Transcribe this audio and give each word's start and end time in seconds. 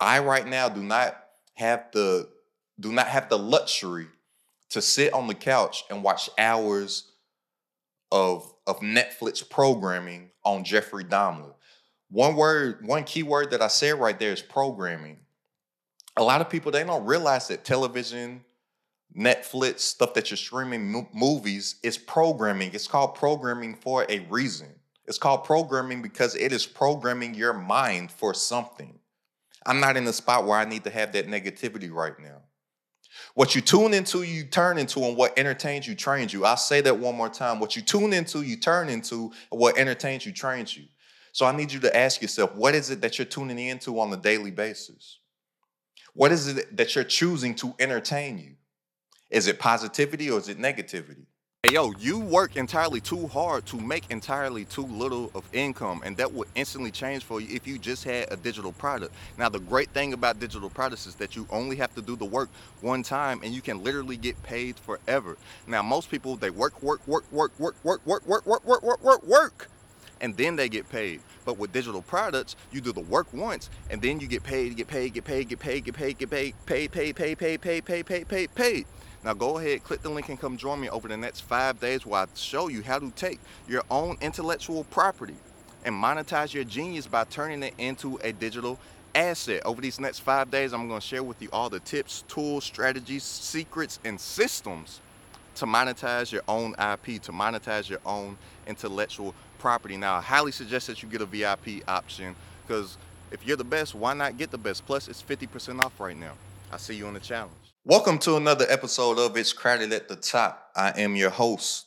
I 0.00 0.20
right 0.20 0.46
now 0.46 0.68
do 0.68 0.82
not 0.82 1.16
have 1.54 1.86
the 1.92 2.28
do 2.78 2.92
not 2.92 3.08
have 3.08 3.28
the 3.28 3.38
luxury 3.38 4.06
to 4.70 4.80
sit 4.80 5.12
on 5.12 5.26
the 5.26 5.34
couch 5.34 5.84
and 5.90 6.02
watch 6.02 6.30
hours 6.38 7.10
of 8.12 8.52
of 8.66 8.80
Netflix 8.80 9.48
programming 9.48 10.30
on 10.44 10.64
Jeffrey 10.64 11.04
Dahmer. 11.04 11.54
One 12.10 12.36
word, 12.36 12.86
one 12.86 13.04
key 13.04 13.22
word 13.22 13.50
that 13.50 13.60
I 13.60 13.68
said 13.68 13.98
right 13.98 14.18
there 14.18 14.32
is 14.32 14.40
programming. 14.40 15.18
A 16.16 16.22
lot 16.22 16.40
of 16.40 16.48
people 16.48 16.72
they 16.72 16.84
don't 16.84 17.04
realize 17.04 17.48
that 17.48 17.64
television, 17.64 18.44
Netflix, 19.16 19.80
stuff 19.80 20.14
that 20.14 20.30
you're 20.30 20.36
streaming 20.36 21.08
movies 21.12 21.76
is 21.82 21.98
programming. 21.98 22.70
It's 22.72 22.86
called 22.86 23.14
programming 23.14 23.74
for 23.74 24.06
a 24.08 24.20
reason. 24.30 24.68
It's 25.06 25.18
called 25.18 25.44
programming 25.44 26.02
because 26.02 26.34
it 26.34 26.52
is 26.52 26.66
programming 26.66 27.34
your 27.34 27.54
mind 27.54 28.12
for 28.12 28.34
something. 28.34 28.97
I'm 29.68 29.80
not 29.80 29.98
in 29.98 30.04
the 30.04 30.14
spot 30.14 30.46
where 30.46 30.58
I 30.58 30.64
need 30.64 30.84
to 30.84 30.90
have 30.90 31.12
that 31.12 31.28
negativity 31.28 31.92
right 31.92 32.18
now. 32.18 32.40
What 33.34 33.54
you 33.54 33.60
tune 33.60 33.92
into, 33.92 34.22
you 34.22 34.44
turn 34.44 34.78
into, 34.78 35.00
and 35.04 35.16
what 35.16 35.38
entertains 35.38 35.86
you, 35.86 35.94
trains 35.94 36.32
you. 36.32 36.46
I'll 36.46 36.56
say 36.56 36.80
that 36.80 36.98
one 36.98 37.14
more 37.14 37.28
time. 37.28 37.60
What 37.60 37.76
you 37.76 37.82
tune 37.82 38.14
into, 38.14 38.40
you 38.40 38.56
turn 38.56 38.88
into, 38.88 39.30
and 39.52 39.60
what 39.60 39.76
entertains 39.76 40.24
you, 40.24 40.32
trains 40.32 40.76
you. 40.76 40.84
So 41.32 41.44
I 41.44 41.54
need 41.54 41.70
you 41.70 41.80
to 41.80 41.96
ask 41.96 42.22
yourself, 42.22 42.54
what 42.54 42.74
is 42.74 42.90
it 42.90 43.02
that 43.02 43.18
you're 43.18 43.26
tuning 43.26 43.58
into 43.58 44.00
on 44.00 44.12
a 44.12 44.16
daily 44.16 44.50
basis? 44.50 45.18
What 46.14 46.32
is 46.32 46.48
it 46.48 46.76
that 46.76 46.94
you're 46.94 47.04
choosing 47.04 47.54
to 47.56 47.74
entertain 47.78 48.38
you? 48.38 48.54
Is 49.30 49.46
it 49.46 49.58
positivity 49.58 50.30
or 50.30 50.38
is 50.38 50.48
it 50.48 50.58
negativity? 50.58 51.26
Hey, 51.64 51.74
yo, 51.74 51.90
you 51.98 52.20
work 52.20 52.56
entirely 52.56 53.00
too 53.00 53.26
hard 53.26 53.66
to 53.66 53.80
make 53.80 54.04
entirely 54.10 54.64
too 54.64 54.86
little 54.86 55.28
of 55.34 55.42
income, 55.52 56.02
and 56.04 56.16
that 56.16 56.32
would 56.32 56.46
instantly 56.54 56.92
change 56.92 57.24
for 57.24 57.40
you 57.40 57.52
if 57.52 57.66
you 57.66 57.80
just 57.80 58.04
had 58.04 58.32
a 58.32 58.36
digital 58.36 58.70
product. 58.70 59.12
Now, 59.36 59.48
the 59.48 59.58
great 59.58 59.88
thing 59.88 60.12
about 60.12 60.38
digital 60.38 60.70
products 60.70 61.08
is 61.08 61.16
that 61.16 61.34
you 61.34 61.48
only 61.50 61.74
have 61.74 61.92
to 61.96 62.00
do 62.00 62.14
the 62.14 62.24
work 62.24 62.48
one 62.80 63.02
time 63.02 63.40
and 63.42 63.52
you 63.52 63.60
can 63.60 63.82
literally 63.82 64.16
get 64.16 64.40
paid 64.44 64.76
forever. 64.76 65.36
Now, 65.66 65.82
most 65.82 66.12
people, 66.12 66.36
they 66.36 66.50
work, 66.50 66.80
work, 66.80 67.04
work, 67.08 67.24
work, 67.32 67.50
work, 67.58 67.74
work, 67.84 68.06
work, 68.06 68.24
work, 68.24 68.46
work, 68.46 68.64
work, 68.64 68.82
work, 68.84 69.02
work, 69.02 69.26
work, 69.26 69.68
and 70.20 70.36
then 70.36 70.54
they 70.54 70.68
get 70.68 70.88
paid. 70.88 71.20
But 71.44 71.58
with 71.58 71.72
digital 71.72 72.02
products, 72.02 72.54
you 72.70 72.80
do 72.80 72.92
the 72.92 73.00
work 73.00 73.26
once 73.32 73.68
and 73.90 74.00
then 74.00 74.20
you 74.20 74.28
get 74.28 74.44
paid, 74.44 74.76
get 74.76 74.86
paid, 74.86 75.12
get 75.12 75.24
paid, 75.24 75.48
get 75.48 75.58
paid, 75.58 75.84
get 75.84 75.94
paid, 75.96 76.18
get 76.18 76.30
paid, 76.30 76.54
paid, 76.66 76.92
paid, 76.92 77.16
paid, 77.16 77.38
paid, 77.38 77.60
paid, 77.60 77.84
paid, 77.84 78.06
paid, 78.06 78.28
paid, 78.28 78.54
paid. 78.54 78.86
Now 79.24 79.34
go 79.34 79.58
ahead, 79.58 79.82
click 79.82 80.02
the 80.02 80.08
link 80.08 80.28
and 80.28 80.40
come 80.40 80.56
join 80.56 80.80
me 80.80 80.88
over 80.88 81.08
the 81.08 81.16
next 81.16 81.40
five 81.40 81.80
days 81.80 82.06
where 82.06 82.22
I 82.22 82.26
show 82.34 82.68
you 82.68 82.82
how 82.82 82.98
to 83.00 83.10
take 83.10 83.40
your 83.68 83.82
own 83.90 84.16
intellectual 84.20 84.84
property 84.84 85.34
and 85.84 85.94
monetize 85.94 86.54
your 86.54 86.64
genius 86.64 87.06
by 87.06 87.24
turning 87.24 87.62
it 87.62 87.74
into 87.78 88.18
a 88.22 88.32
digital 88.32 88.78
asset. 89.14 89.64
Over 89.64 89.80
these 89.80 89.98
next 89.98 90.20
five 90.20 90.50
days, 90.50 90.72
I'm 90.72 90.88
gonna 90.88 91.00
share 91.00 91.22
with 91.22 91.42
you 91.42 91.48
all 91.52 91.68
the 91.68 91.80
tips, 91.80 92.22
tools, 92.28 92.64
strategies, 92.64 93.24
secrets, 93.24 93.98
and 94.04 94.20
systems 94.20 95.00
to 95.56 95.66
monetize 95.66 96.30
your 96.30 96.42
own 96.46 96.72
IP, 96.74 97.20
to 97.22 97.32
monetize 97.32 97.88
your 97.88 98.00
own 98.06 98.38
intellectual 98.68 99.34
property. 99.58 99.96
Now, 99.96 100.14
I 100.14 100.20
highly 100.20 100.52
suggest 100.52 100.86
that 100.86 101.02
you 101.02 101.08
get 101.08 101.20
a 101.20 101.26
VIP 101.26 101.82
option 101.88 102.36
because 102.66 102.96
if 103.32 103.44
you're 103.44 103.56
the 103.56 103.64
best, 103.64 103.94
why 103.96 104.14
not 104.14 104.38
get 104.38 104.52
the 104.52 104.58
best? 104.58 104.86
Plus, 104.86 105.08
it's 105.08 105.22
50% 105.22 105.82
off 105.82 105.98
right 105.98 106.16
now. 106.16 106.32
I'll 106.70 106.78
see 106.78 106.94
you 106.94 107.06
on 107.06 107.14
the 107.14 107.20
challenge. 107.20 107.57
Welcome 107.88 108.18
to 108.18 108.36
another 108.36 108.66
episode 108.68 109.18
of 109.18 109.34
It's 109.38 109.54
Crowded 109.54 109.94
at 109.94 110.08
the 110.08 110.16
Top. 110.16 110.72
I 110.76 110.90
am 111.00 111.16
your 111.16 111.30
host, 111.30 111.86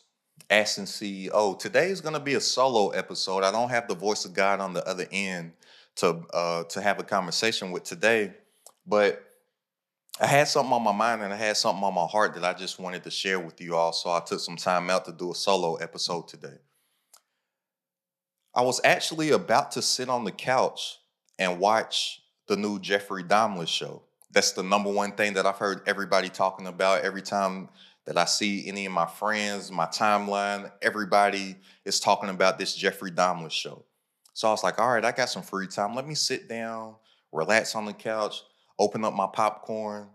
Asten 0.50 0.86
CEO. 0.86 1.60
Today 1.60 1.90
is 1.90 2.02
going 2.02 2.16
to 2.16 2.20
be 2.20 2.34
a 2.34 2.42
solo 2.42 2.90
episode. 2.90 3.44
I 3.44 3.52
don't 3.52 3.70
have 3.70 3.88
the 3.88 3.94
voice 3.94 4.26
of 4.26 4.34
God 4.34 4.62
on 4.62 4.74
the 4.74 4.84
other 4.90 5.06
end 5.12 5.52
to 5.98 6.24
uh, 6.34 6.64
to 6.64 6.82
have 6.82 7.00
a 7.00 7.04
conversation 7.04 7.70
with 7.70 7.84
today, 7.84 8.34
but 8.88 9.24
I 10.20 10.26
had 10.26 10.48
something 10.48 10.74
on 10.74 10.82
my 10.82 10.92
mind 10.92 11.22
and 11.22 11.32
I 11.32 11.36
had 11.36 11.56
something 11.56 11.84
on 11.84 11.94
my 11.94 12.08
heart 12.08 12.34
that 12.34 12.44
I 12.44 12.54
just 12.54 12.80
wanted 12.80 13.04
to 13.04 13.12
share 13.12 13.40
with 13.40 13.62
you 13.62 13.76
all. 13.76 13.94
So 13.94 14.10
I 14.10 14.22
took 14.22 14.40
some 14.40 14.58
time 14.58 14.90
out 14.90 15.06
to 15.06 15.12
do 15.12 15.32
a 15.32 15.36
solo 15.36 15.76
episode 15.76 16.28
today. 16.28 16.58
I 18.56 18.64
was 18.64 18.82
actually 18.84 19.30
about 19.30 19.70
to 19.74 19.84
sit 19.84 20.10
on 20.10 20.24
the 20.24 20.32
couch 20.32 20.98
and 21.38 21.60
watch 21.60 22.24
the 22.48 22.56
new 22.56 22.80
Jeffrey 22.80 23.24
Dahmer 23.24 23.68
show 23.68 24.02
that's 24.32 24.54
the 24.54 24.64
number 24.64 24.92
one 24.92 25.12
thing 25.14 25.34
that 25.34 25.46
I've 25.46 25.58
heard 25.58 25.82
everybody 25.86 26.30
talking 26.30 26.68
about 26.68 27.02
every 27.02 27.22
time 27.22 27.70
that 28.06 28.18
I 28.18 28.26
see 28.26 28.68
any 28.68 28.86
of 28.86 28.92
my 28.92 29.06
friends, 29.06 29.72
my 29.72 29.86
timeline, 29.86 30.72
everybody 30.82 31.56
is 31.86 32.00
talking 32.00 32.30
about 32.30 32.58
this 32.58 32.74
Jeffrey 32.74 33.12
Dahmer 33.12 33.52
show. 33.52 33.86
So 34.34 34.48
I 34.48 34.52
was 34.52 34.64
like, 34.64 34.80
all 34.80 34.90
right, 34.90 35.06
I 35.06 35.12
got 35.12 35.30
some 35.30 35.44
free 35.44 35.68
time. 35.68 35.96
Let 35.96 36.08
me 36.08 36.16
sit 36.16 36.48
down, 36.48 36.96
relax 37.32 37.76
on 37.76 37.86
the 37.86 37.94
couch, 37.94 38.42
open 38.80 39.04
up 39.04 39.14
my 39.14 39.28
popcorn, 39.32 40.08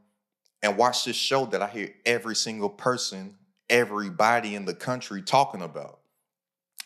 and 0.63 0.77
watch 0.77 1.05
this 1.05 1.17
show 1.17 1.47
that 1.47 1.63
I 1.63 1.69
hear 1.69 1.95
every 2.05 2.35
single 2.35 2.71
person, 2.71 3.37
everybody 3.69 4.55
in 4.55 4.65
the 4.65 4.75
country 4.75 5.23
talking 5.23 5.63
about. 5.63 6.01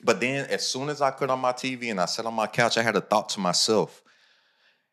But 0.02 0.20
then 0.20 0.46
as 0.46 0.66
soon 0.66 0.88
as 0.88 1.00
I 1.00 1.10
put 1.10 1.30
on 1.30 1.40
my 1.40 1.52
TV 1.52 1.90
and 1.90 2.00
I 2.00 2.06
sat 2.06 2.26
on 2.26 2.34
my 2.34 2.46
couch, 2.46 2.76
I 2.76 2.82
had 2.82 2.96
a 2.96 3.00
thought 3.00 3.28
to 3.30 3.40
myself. 3.40 4.02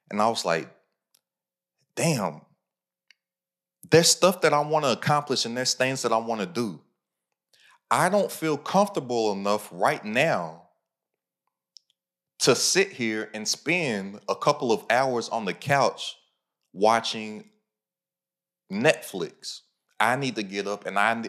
And 0.09 0.22
I 0.22 0.30
was 0.30 0.46
like, 0.46 0.69
damn, 1.97 2.41
there's 3.91 4.08
stuff 4.08 4.40
that 4.41 4.53
I 4.53 4.62
want 4.62 4.85
to 4.85 4.91
accomplish 4.91 5.46
and 5.46 5.58
there's 5.58 5.74
things 5.74 6.03
that 6.03 6.13
I 6.13 6.18
want 6.18 6.40
to 6.40 6.47
do. 6.47 6.80
I 7.91 8.08
don't 8.08 8.31
feel 8.31 8.58
comfortable 8.58 9.31
enough 9.34 9.68
right 9.72 10.03
now 10.03 10.63
to 12.40 12.56
sit 12.56 12.91
here 12.91 13.30
and 13.34 13.47
spend 13.47 14.19
a 14.30 14.36
couple 14.36 14.72
of 14.72 14.86
hours 14.90 15.28
on 15.30 15.46
the 15.46 15.53
couch 15.53 16.16
watching 16.74 17.46
Netflix. 18.72 19.62
I 20.00 20.16
need 20.16 20.36
to 20.36 20.44
get 20.44 20.68
up 20.68 20.86
and 20.86 21.00
I 21.00 21.24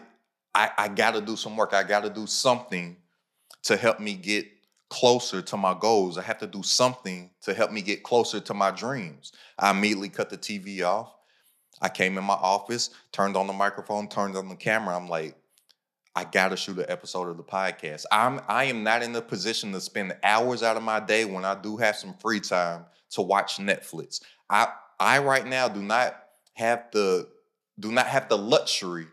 I, 0.53 0.71
I 0.77 0.87
got 0.89 1.11
to 1.15 1.21
do 1.21 1.35
some 1.35 1.55
work. 1.55 1.73
I 1.73 1.83
got 1.83 2.03
to 2.03 2.09
do 2.09 2.27
something 2.27 2.97
to 3.63 3.77
help 3.77 3.99
me 3.99 4.13
get 4.13 4.47
closer 4.89 5.41
to 5.41 5.57
my 5.57 5.75
goals. 5.79 6.17
I 6.17 6.23
have 6.23 6.39
to 6.39 6.47
do 6.47 6.63
something 6.63 7.29
to 7.41 7.53
help 7.53 7.71
me 7.71 7.81
get 7.81 8.03
closer 8.03 8.39
to 8.39 8.53
my 8.53 8.71
dreams. 8.71 9.31
I 9.57 9.71
immediately 9.71 10.09
cut 10.09 10.29
the 10.29 10.37
TV 10.37 10.83
off. 10.83 11.13
I 11.81 11.89
came 11.89 12.17
in 12.17 12.23
my 12.23 12.33
office, 12.33 12.89
turned 13.11 13.37
on 13.37 13.47
the 13.47 13.53
microphone, 13.53 14.09
turned 14.09 14.35
on 14.35 14.49
the 14.49 14.55
camera. 14.55 14.95
I'm 14.95 15.07
like, 15.07 15.35
I 16.15 16.25
gotta 16.25 16.57
shoot 16.57 16.79
an 16.79 16.85
episode 16.89 17.29
of 17.29 17.37
the 17.37 17.43
podcast. 17.43 18.05
I'm 18.11 18.41
I 18.47 18.65
am 18.65 18.83
not 18.83 19.03
in 19.03 19.13
the 19.13 19.21
position 19.21 19.71
to 19.71 19.79
spend 19.79 20.17
hours 20.23 20.63
out 20.63 20.75
of 20.75 20.83
my 20.83 20.99
day 20.99 21.23
when 21.23 21.45
I 21.45 21.55
do 21.55 21.77
have 21.77 21.95
some 21.95 22.13
free 22.15 22.39
time 22.39 22.85
to 23.11 23.21
watch 23.21 23.57
Netflix. 23.57 24.21
I 24.49 24.67
I 24.99 25.19
right 25.19 25.45
now 25.45 25.69
do 25.69 25.81
not 25.81 26.21
have 26.53 26.85
the 26.91 27.29
do 27.79 27.91
not 27.91 28.07
have 28.07 28.27
the 28.27 28.37
luxury 28.37 29.07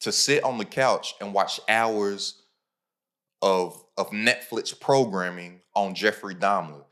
to 0.00 0.10
sit 0.10 0.42
on 0.42 0.58
the 0.58 0.64
couch 0.64 1.14
and 1.20 1.32
watch 1.32 1.60
hours 1.68 2.39
of 3.42 3.82
of 3.96 4.10
Netflix 4.10 4.78
programming 4.78 5.60
on 5.74 5.94
Jeffrey 5.94 6.34
Dahmer. 6.34 6.84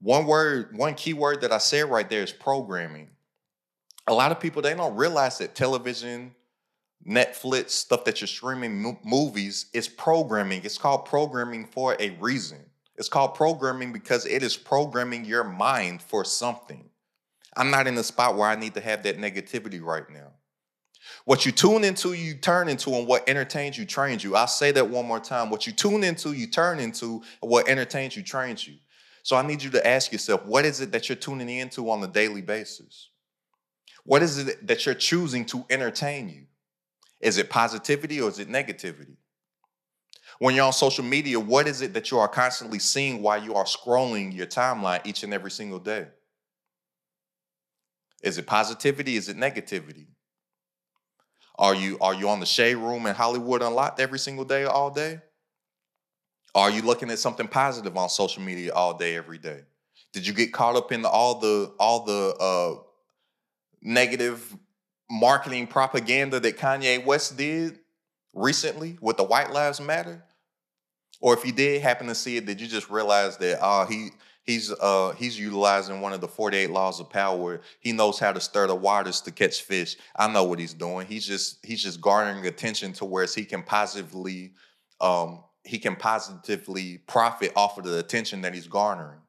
One 0.00 0.26
word, 0.26 0.76
one 0.76 0.94
key 0.94 1.12
word 1.12 1.42
that 1.42 1.52
I 1.52 1.58
said 1.58 1.90
right 1.90 2.08
there 2.08 2.22
is 2.22 2.32
programming. 2.32 3.10
A 4.06 4.14
lot 4.14 4.32
of 4.32 4.40
people 4.40 4.62
they 4.62 4.74
don't 4.74 4.96
realize 4.96 5.38
that 5.38 5.54
television, 5.54 6.34
Netflix, 7.06 7.70
stuff 7.70 8.04
that 8.04 8.20
you're 8.20 8.28
streaming 8.28 8.98
movies 9.04 9.66
is 9.72 9.88
programming. 9.88 10.62
It's 10.64 10.78
called 10.78 11.04
programming 11.04 11.66
for 11.66 11.96
a 12.00 12.10
reason. 12.20 12.58
It's 12.96 13.08
called 13.08 13.34
programming 13.34 13.92
because 13.92 14.26
it 14.26 14.42
is 14.42 14.56
programming 14.56 15.24
your 15.24 15.44
mind 15.44 16.02
for 16.02 16.24
something. 16.24 16.90
I'm 17.56 17.70
not 17.70 17.86
in 17.86 17.96
a 17.96 18.02
spot 18.02 18.36
where 18.36 18.48
I 18.48 18.56
need 18.56 18.74
to 18.74 18.80
have 18.80 19.02
that 19.04 19.18
negativity 19.18 19.82
right 19.82 20.08
now. 20.10 20.32
What 21.24 21.46
you 21.46 21.52
tune 21.52 21.84
into, 21.84 22.12
you 22.12 22.34
turn 22.34 22.68
into, 22.68 22.90
and 22.94 23.06
what 23.06 23.28
entertains 23.28 23.76
you, 23.76 23.84
trains 23.84 24.24
you. 24.24 24.36
I'll 24.36 24.46
say 24.46 24.72
that 24.72 24.88
one 24.88 25.06
more 25.06 25.20
time. 25.20 25.50
What 25.50 25.66
you 25.66 25.72
tune 25.72 26.04
into, 26.04 26.32
you 26.32 26.46
turn 26.46 26.80
into, 26.80 27.22
and 27.42 27.50
what 27.50 27.68
entertains 27.68 28.16
you, 28.16 28.22
trains 28.22 28.66
you. 28.66 28.74
So 29.22 29.36
I 29.36 29.46
need 29.46 29.62
you 29.62 29.70
to 29.70 29.86
ask 29.86 30.12
yourself, 30.12 30.44
what 30.46 30.64
is 30.64 30.80
it 30.80 30.92
that 30.92 31.08
you're 31.08 31.16
tuning 31.16 31.48
into 31.48 31.90
on 31.90 32.02
a 32.02 32.08
daily 32.08 32.42
basis? 32.42 33.10
What 34.04 34.22
is 34.22 34.38
it 34.38 34.66
that 34.66 34.86
you're 34.86 34.94
choosing 34.94 35.44
to 35.46 35.64
entertain 35.68 36.28
you? 36.28 36.46
Is 37.20 37.36
it 37.36 37.50
positivity 37.50 38.20
or 38.20 38.28
is 38.30 38.38
it 38.38 38.48
negativity? 38.48 39.16
When 40.38 40.54
you're 40.54 40.64
on 40.64 40.72
social 40.72 41.04
media, 41.04 41.38
what 41.38 41.68
is 41.68 41.82
it 41.82 41.92
that 41.92 42.10
you 42.10 42.18
are 42.18 42.28
constantly 42.28 42.78
seeing 42.78 43.20
while 43.20 43.42
you 43.42 43.54
are 43.54 43.64
scrolling 43.64 44.34
your 44.34 44.46
timeline 44.46 45.06
each 45.06 45.22
and 45.22 45.34
every 45.34 45.50
single 45.50 45.78
day? 45.78 46.06
Is 48.22 48.38
it 48.38 48.46
positivity? 48.46 49.16
Is 49.16 49.28
it 49.28 49.36
negativity? 49.36 50.06
Are 51.60 51.74
you 51.74 51.98
are 52.00 52.14
you 52.14 52.30
on 52.30 52.40
the 52.40 52.46
shade 52.46 52.76
room 52.76 53.04
in 53.04 53.14
Hollywood 53.14 53.60
Unlocked 53.60 54.00
every 54.00 54.18
single 54.18 54.46
day, 54.46 54.64
all 54.64 54.90
day? 54.90 55.20
Are 56.54 56.70
you 56.70 56.80
looking 56.80 57.10
at 57.10 57.18
something 57.18 57.46
positive 57.46 57.98
on 57.98 58.08
social 58.08 58.42
media 58.42 58.72
all 58.72 58.96
day, 58.96 59.14
every 59.14 59.36
day? 59.36 59.60
Did 60.14 60.26
you 60.26 60.32
get 60.32 60.54
caught 60.54 60.74
up 60.74 60.90
in 60.90 61.04
all 61.04 61.38
the 61.38 61.70
all 61.78 62.06
the 62.06 62.34
uh, 62.40 62.82
negative 63.82 64.56
marketing 65.10 65.66
propaganda 65.66 66.40
that 66.40 66.56
Kanye 66.56 67.04
West 67.04 67.36
did 67.36 67.78
recently 68.32 68.96
with 69.02 69.18
the 69.18 69.24
White 69.24 69.52
Lives 69.52 69.82
Matter? 69.82 70.24
Or 71.20 71.34
if 71.34 71.44
you 71.44 71.52
did 71.52 71.82
happen 71.82 72.06
to 72.06 72.14
see 72.14 72.38
it, 72.38 72.46
did 72.46 72.58
you 72.58 72.68
just 72.68 72.88
realize 72.88 73.36
that 73.36 73.62
uh, 73.62 73.84
he 73.84 74.08
He's 74.44 74.72
uh 74.72 75.12
he's 75.16 75.38
utilizing 75.38 76.00
one 76.00 76.12
of 76.12 76.20
the 76.20 76.28
48 76.28 76.70
laws 76.70 76.98
of 76.98 77.10
power. 77.10 77.60
He 77.80 77.92
knows 77.92 78.18
how 78.18 78.32
to 78.32 78.40
stir 78.40 78.66
the 78.66 78.74
waters 78.74 79.20
to 79.22 79.30
catch 79.30 79.62
fish. 79.62 79.96
I 80.16 80.28
know 80.28 80.44
what 80.44 80.58
he's 80.58 80.74
doing. 80.74 81.06
He's 81.06 81.26
just 81.26 81.64
he's 81.64 81.82
just 81.82 82.00
garnering 82.00 82.46
attention 82.46 82.92
to 82.94 83.04
where 83.04 83.26
he 83.26 83.44
can 83.44 83.62
positively 83.62 84.54
um 85.00 85.44
he 85.64 85.78
can 85.78 85.94
positively 85.94 86.98
profit 87.06 87.52
off 87.54 87.78
of 87.78 87.84
the 87.84 87.98
attention 87.98 88.40
that 88.42 88.54
he's 88.54 88.66
garnering. 88.66 89.20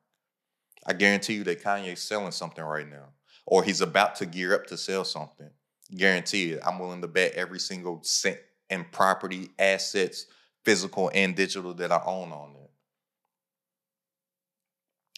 I 0.85 0.93
guarantee 0.93 1.33
you 1.33 1.43
that 1.43 1.61
Kanye's 1.61 2.01
selling 2.01 2.31
something 2.31 2.63
right 2.63 2.89
now, 2.89 3.09
or 3.45 3.63
he's 3.63 3.81
about 3.81 4.15
to 4.15 4.25
gear 4.25 4.55
up 4.55 4.65
to 4.67 4.77
sell 4.77 5.03
something. 5.03 5.49
Guarantee 5.95 6.53
it. 6.53 6.61
I'm 6.65 6.79
willing 6.79 7.01
to 7.01 7.07
bet 7.07 7.33
every 7.33 7.59
single 7.59 8.01
cent 8.03 8.39
in 8.69 8.85
property, 8.91 9.49
assets, 9.59 10.25
physical 10.63 11.11
and 11.13 11.35
digital 11.35 11.73
that 11.75 11.91
I 11.91 12.01
own 12.05 12.31
on 12.31 12.55
it. 12.55 12.60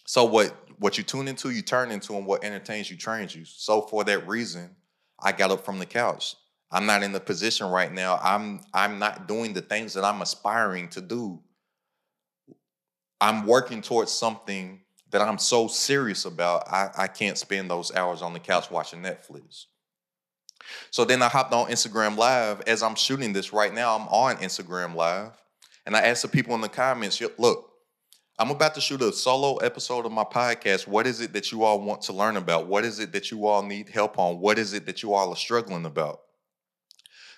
So 0.04 0.24
what 0.24 0.54
what 0.78 0.98
you 0.98 1.04
tune 1.04 1.28
into, 1.28 1.50
you 1.50 1.62
turn 1.62 1.90
into, 1.90 2.16
and 2.16 2.26
what 2.26 2.44
entertains 2.44 2.90
you 2.90 2.96
trains 2.96 3.34
you. 3.34 3.44
So 3.44 3.82
for 3.82 4.04
that 4.04 4.26
reason, 4.26 4.70
I 5.20 5.32
got 5.32 5.50
up 5.50 5.64
from 5.64 5.78
the 5.78 5.86
couch. 5.86 6.36
I'm 6.70 6.86
not 6.86 7.02
in 7.02 7.12
the 7.12 7.20
position 7.20 7.68
right 7.68 7.92
now. 7.92 8.18
I'm 8.22 8.60
I'm 8.72 8.98
not 8.98 9.28
doing 9.28 9.52
the 9.52 9.60
things 9.62 9.94
that 9.94 10.04
I'm 10.04 10.22
aspiring 10.22 10.88
to 10.88 11.00
do. 11.00 11.40
I'm 13.20 13.46
working 13.46 13.80
towards 13.80 14.12
something 14.12 14.80
that 15.10 15.22
I'm 15.22 15.38
so 15.38 15.68
serious 15.68 16.24
about. 16.24 16.68
I, 16.68 16.90
I 16.98 17.06
can't 17.06 17.38
spend 17.38 17.70
those 17.70 17.94
hours 17.94 18.20
on 18.20 18.32
the 18.32 18.40
couch 18.40 18.70
watching 18.70 19.00
Netflix. 19.00 19.66
So 20.90 21.04
then 21.04 21.22
I 21.22 21.28
hopped 21.28 21.52
on 21.52 21.70
Instagram 21.70 22.16
Live. 22.16 22.62
As 22.66 22.82
I'm 22.82 22.96
shooting 22.96 23.32
this 23.32 23.52
right 23.52 23.72
now, 23.72 23.94
I'm 23.94 24.08
on 24.08 24.36
Instagram 24.38 24.94
Live. 24.94 25.30
And 25.86 25.96
I 25.96 26.00
asked 26.00 26.22
the 26.22 26.28
people 26.28 26.54
in 26.54 26.60
the 26.60 26.68
comments, 26.68 27.22
look, 27.38 27.73
I'm 28.36 28.50
about 28.50 28.74
to 28.74 28.80
shoot 28.80 29.00
a 29.00 29.12
solo 29.12 29.58
episode 29.58 30.06
of 30.06 30.10
my 30.10 30.24
podcast. 30.24 30.88
What 30.88 31.06
is 31.06 31.20
it 31.20 31.32
that 31.34 31.52
you 31.52 31.62
all 31.62 31.80
want 31.80 32.02
to 32.02 32.12
learn 32.12 32.36
about? 32.36 32.66
What 32.66 32.84
is 32.84 32.98
it 32.98 33.12
that 33.12 33.30
you 33.30 33.46
all 33.46 33.62
need 33.62 33.88
help 33.88 34.18
on? 34.18 34.40
What 34.40 34.58
is 34.58 34.72
it 34.72 34.86
that 34.86 35.04
you 35.04 35.14
all 35.14 35.30
are 35.30 35.36
struggling 35.36 35.86
about? 35.86 36.22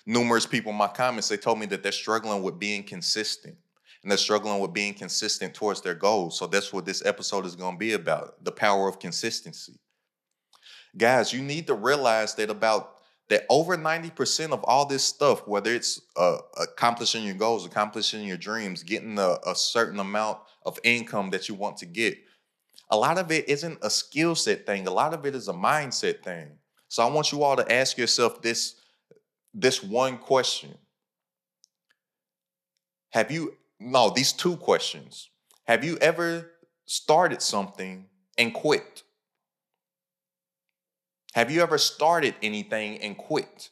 Numerous 0.07 0.47
people 0.47 0.71
in 0.71 0.77
my 0.77 0.87
comments, 0.87 1.29
they 1.29 1.37
told 1.37 1.59
me 1.59 1.67
that 1.67 1.83
they're 1.83 1.91
struggling 1.91 2.41
with 2.41 2.57
being 2.57 2.81
consistent 2.81 3.55
and 4.01 4.09
they're 4.09 4.17
struggling 4.17 4.59
with 4.59 4.73
being 4.73 4.95
consistent 4.95 5.53
towards 5.53 5.81
their 5.81 5.93
goals. 5.93 6.39
So 6.39 6.47
that's 6.47 6.73
what 6.73 6.85
this 6.85 7.05
episode 7.05 7.45
is 7.45 7.55
going 7.55 7.75
to 7.75 7.79
be 7.79 7.93
about 7.93 8.43
the 8.43 8.51
power 8.51 8.87
of 8.87 8.97
consistency. 8.97 9.79
Guys, 10.97 11.31
you 11.31 11.43
need 11.43 11.67
to 11.67 11.75
realize 11.75 12.33
that 12.35 12.49
about 12.49 12.95
that 13.29 13.43
over 13.49 13.77
90% 13.77 14.51
of 14.51 14.63
all 14.63 14.85
this 14.85 15.03
stuff, 15.03 15.47
whether 15.47 15.73
it's 15.73 16.01
uh, 16.15 16.37
accomplishing 16.59 17.23
your 17.23 17.35
goals, 17.35 17.65
accomplishing 17.65 18.23
your 18.23 18.37
dreams, 18.37 18.83
getting 18.83 19.19
a, 19.19 19.35
a 19.45 19.53
certain 19.53 19.99
amount 19.99 20.39
of 20.67 20.77
income 20.83 21.31
that 21.31 21.49
you 21.49 21.55
want 21.55 21.77
to 21.77 21.87
get, 21.87 22.17
a 22.91 22.97
lot 22.97 23.17
of 23.17 23.31
it 23.31 23.49
isn't 23.49 23.79
a 23.81 23.89
skill 23.89 24.35
set 24.35 24.65
thing. 24.65 24.85
A 24.85 24.91
lot 24.91 25.13
of 25.13 25.25
it 25.25 25.33
is 25.33 25.47
a 25.47 25.53
mindset 25.53 26.23
thing. 26.23 26.49
So 26.87 27.05
I 27.05 27.11
want 27.11 27.31
you 27.31 27.43
all 27.43 27.55
to 27.55 27.71
ask 27.71 27.97
yourself 27.97 28.41
this, 28.41 28.75
this 29.53 29.81
one 29.81 30.17
question. 30.17 30.77
Have 33.09 33.31
you, 33.31 33.57
no, 33.79 34.09
these 34.09 34.31
two 34.31 34.57
questions. 34.57 35.29
Have 35.65 35.83
you 35.83 35.97
ever 35.97 36.51
started 36.85 37.41
something 37.41 38.05
and 38.37 38.53
quit? 38.53 39.03
Have 41.33 41.51
you 41.51 41.61
ever 41.61 41.77
started 41.77 42.35
anything 42.41 42.99
and 42.99 43.17
quit? 43.17 43.69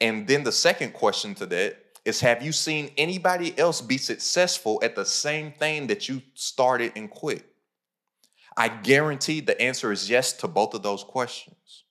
And 0.00 0.26
then 0.26 0.44
the 0.44 0.52
second 0.52 0.92
question 0.92 1.34
to 1.36 1.46
that 1.46 1.89
is 2.04 2.20
Have 2.20 2.42
you 2.42 2.52
seen 2.52 2.90
anybody 2.96 3.58
else 3.58 3.80
be 3.80 3.98
successful 3.98 4.80
at 4.82 4.94
the 4.94 5.04
same 5.04 5.52
thing 5.52 5.86
that 5.88 6.08
you 6.08 6.22
started 6.34 6.92
and 6.96 7.10
quit? 7.10 7.44
I 8.56 8.68
guarantee 8.68 9.40
the 9.40 9.60
answer 9.60 9.92
is 9.92 10.10
yes 10.10 10.32
to 10.34 10.48
both 10.48 10.74
of 10.74 10.82
those 10.82 11.04
questions. 11.04 11.84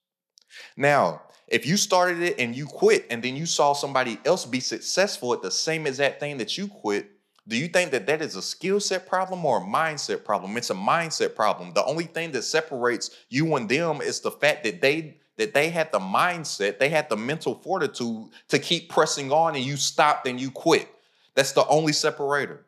Now, 0.76 1.22
if 1.48 1.66
you 1.66 1.78
started 1.78 2.22
it 2.22 2.40
and 2.40 2.56
you 2.56 2.66
quit, 2.66 3.08
and 3.10 3.24
then 3.24 3.36
you 3.36 3.46
saw 3.46 3.74
somebody 3.74 4.20
else 4.24 4.46
be 4.46 4.60
successful 4.60 5.34
at 5.34 5.42
the 5.42 5.52
same 5.52 5.88
exact 5.88 6.20
thing 6.20 6.38
that 6.38 6.58
you 6.58 6.68
quit, 6.68 7.10
do 7.48 7.58
you 7.58 7.68
think 7.68 7.90
that 7.92 8.06
that 8.06 8.22
is 8.22 8.36
a 8.36 8.42
skill 8.42 8.80
set 8.80 9.08
problem 9.08 9.44
or 9.44 9.58
a 9.58 9.62
mindset 9.66 10.24
problem? 10.24 10.56
It's 10.56 10.70
a 10.70 10.76
mindset 10.76 11.36
problem. 11.36 11.74
The 11.74 11.84
only 11.86 12.04
thing 12.04 12.32
that 12.34 12.44
separates 12.44 13.10
you 13.30 13.56
and 13.56 13.68
them 13.68 14.02
is 14.02 14.20
the 14.20 14.30
fact 14.30 14.64
that 14.66 14.82
they 14.82 15.18
that 15.39 15.53
they 15.53 15.69
had 15.69 15.89
the 15.94 16.00
mindset, 16.00 16.80
they 16.80 16.89
had 16.89 17.09
the 17.09 17.15
mental 17.15 17.56
fortitude 17.56 18.27
to 18.50 18.59
keep 18.59 18.89
pressing 18.89 19.31
on 19.31 19.56
and 19.56 19.63
you 19.63 19.77
stopped 19.77 20.27
and 20.27 20.39
you 20.39 20.51
quit. 20.51 20.88
That's 21.33 21.53
the 21.53 21.65
only 21.68 21.94
separator. 21.94 22.65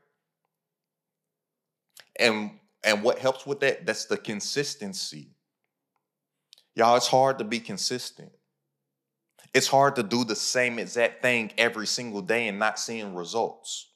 And 2.17 2.51
and 2.83 3.03
what 3.03 3.19
helps 3.19 3.45
with 3.45 3.59
that? 3.59 3.85
That's 3.85 4.05
the 4.05 4.17
consistency. 4.17 5.27
Y'all, 6.73 6.95
it's 6.95 7.07
hard 7.07 7.37
to 7.39 7.43
be 7.43 7.59
consistent. 7.59 8.31
It's 9.53 9.67
hard 9.67 9.97
to 9.97 10.03
do 10.03 10.23
the 10.23 10.35
same 10.35 10.79
exact 10.79 11.21
thing 11.21 11.51
every 11.57 11.85
single 11.85 12.21
day 12.21 12.47
and 12.47 12.57
not 12.57 12.79
seeing 12.79 13.13
results. 13.13 13.89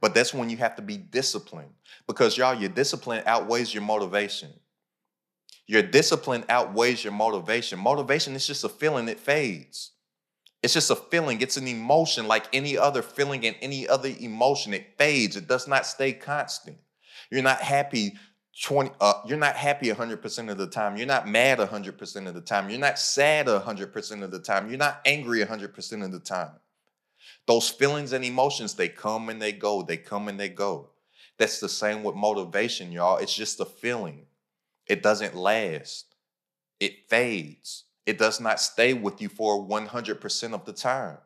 But 0.00 0.14
that's 0.14 0.32
when 0.32 0.48
you 0.48 0.56
have 0.56 0.76
to 0.76 0.82
be 0.82 0.96
disciplined 0.96 1.74
because 2.06 2.38
y'all, 2.38 2.54
your 2.54 2.70
discipline 2.70 3.22
outweighs 3.26 3.72
your 3.74 3.82
motivation. 3.82 4.48
Your 5.66 5.82
discipline 5.82 6.44
outweighs 6.48 7.04
your 7.04 7.12
motivation. 7.12 7.78
Motivation 7.78 8.34
is 8.34 8.46
just 8.46 8.64
a 8.64 8.68
feeling, 8.68 9.08
it 9.08 9.20
fades. 9.20 9.92
It's 10.62 10.74
just 10.74 10.90
a 10.90 10.96
feeling, 10.96 11.40
it's 11.40 11.56
an 11.56 11.68
emotion 11.68 12.26
like 12.26 12.46
any 12.52 12.78
other 12.78 13.02
feeling 13.02 13.44
and 13.46 13.56
any 13.60 13.88
other 13.88 14.10
emotion. 14.18 14.74
It 14.74 14.96
fades, 14.98 15.36
it 15.36 15.46
does 15.46 15.68
not 15.68 15.86
stay 15.86 16.12
constant. 16.12 16.78
You're 17.30 17.42
not 17.42 17.60
happy 17.60 18.14
20 18.62 18.92
uh, 19.00 19.14
you're 19.26 19.36
not 19.36 19.56
happy 19.56 19.88
100% 19.88 20.48
of 20.48 20.58
the 20.58 20.68
time 20.68 20.96
you're 20.96 21.08
not 21.08 21.26
mad 21.26 21.58
100% 21.58 22.28
of 22.28 22.34
the 22.34 22.40
time 22.40 22.70
you're 22.70 22.78
not 22.78 23.00
sad 23.00 23.46
100% 23.46 24.22
of 24.22 24.30
the 24.30 24.38
time 24.38 24.68
you're 24.68 24.78
not 24.78 25.00
angry 25.04 25.40
100% 25.40 26.04
of 26.04 26.12
the 26.12 26.20
time 26.20 26.52
those 27.46 27.68
feelings 27.68 28.12
and 28.12 28.24
emotions, 28.24 28.74
they 28.74 28.88
come 28.88 29.28
and 29.28 29.40
they 29.40 29.52
go. 29.52 29.82
They 29.82 29.96
come 29.96 30.28
and 30.28 30.40
they 30.40 30.48
go. 30.48 30.90
That's 31.38 31.60
the 31.60 31.68
same 31.68 32.02
with 32.02 32.14
motivation, 32.14 32.92
y'all. 32.92 33.18
It's 33.18 33.34
just 33.34 33.60
a 33.60 33.64
feeling. 33.64 34.26
It 34.86 35.02
doesn't 35.02 35.34
last. 35.34 36.14
It 36.80 37.08
fades. 37.08 37.84
It 38.06 38.18
does 38.18 38.40
not 38.40 38.60
stay 38.60 38.92
with 38.92 39.22
you 39.22 39.28
for 39.28 39.66
100% 39.66 40.54
of 40.54 40.64
the 40.64 40.72
time. 40.72 41.18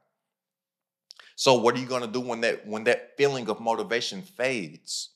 So 1.37 1.55
what 1.55 1.77
are 1.77 1.79
you 1.79 1.87
going 1.87 2.03
to 2.03 2.09
do 2.09 2.21
when 2.21 2.41
that 2.41 2.67
when 2.67 2.85
that 2.85 3.17
feeling 3.17 3.49
of 3.49 3.61
motivation 3.61 4.23
fades? 4.23 5.11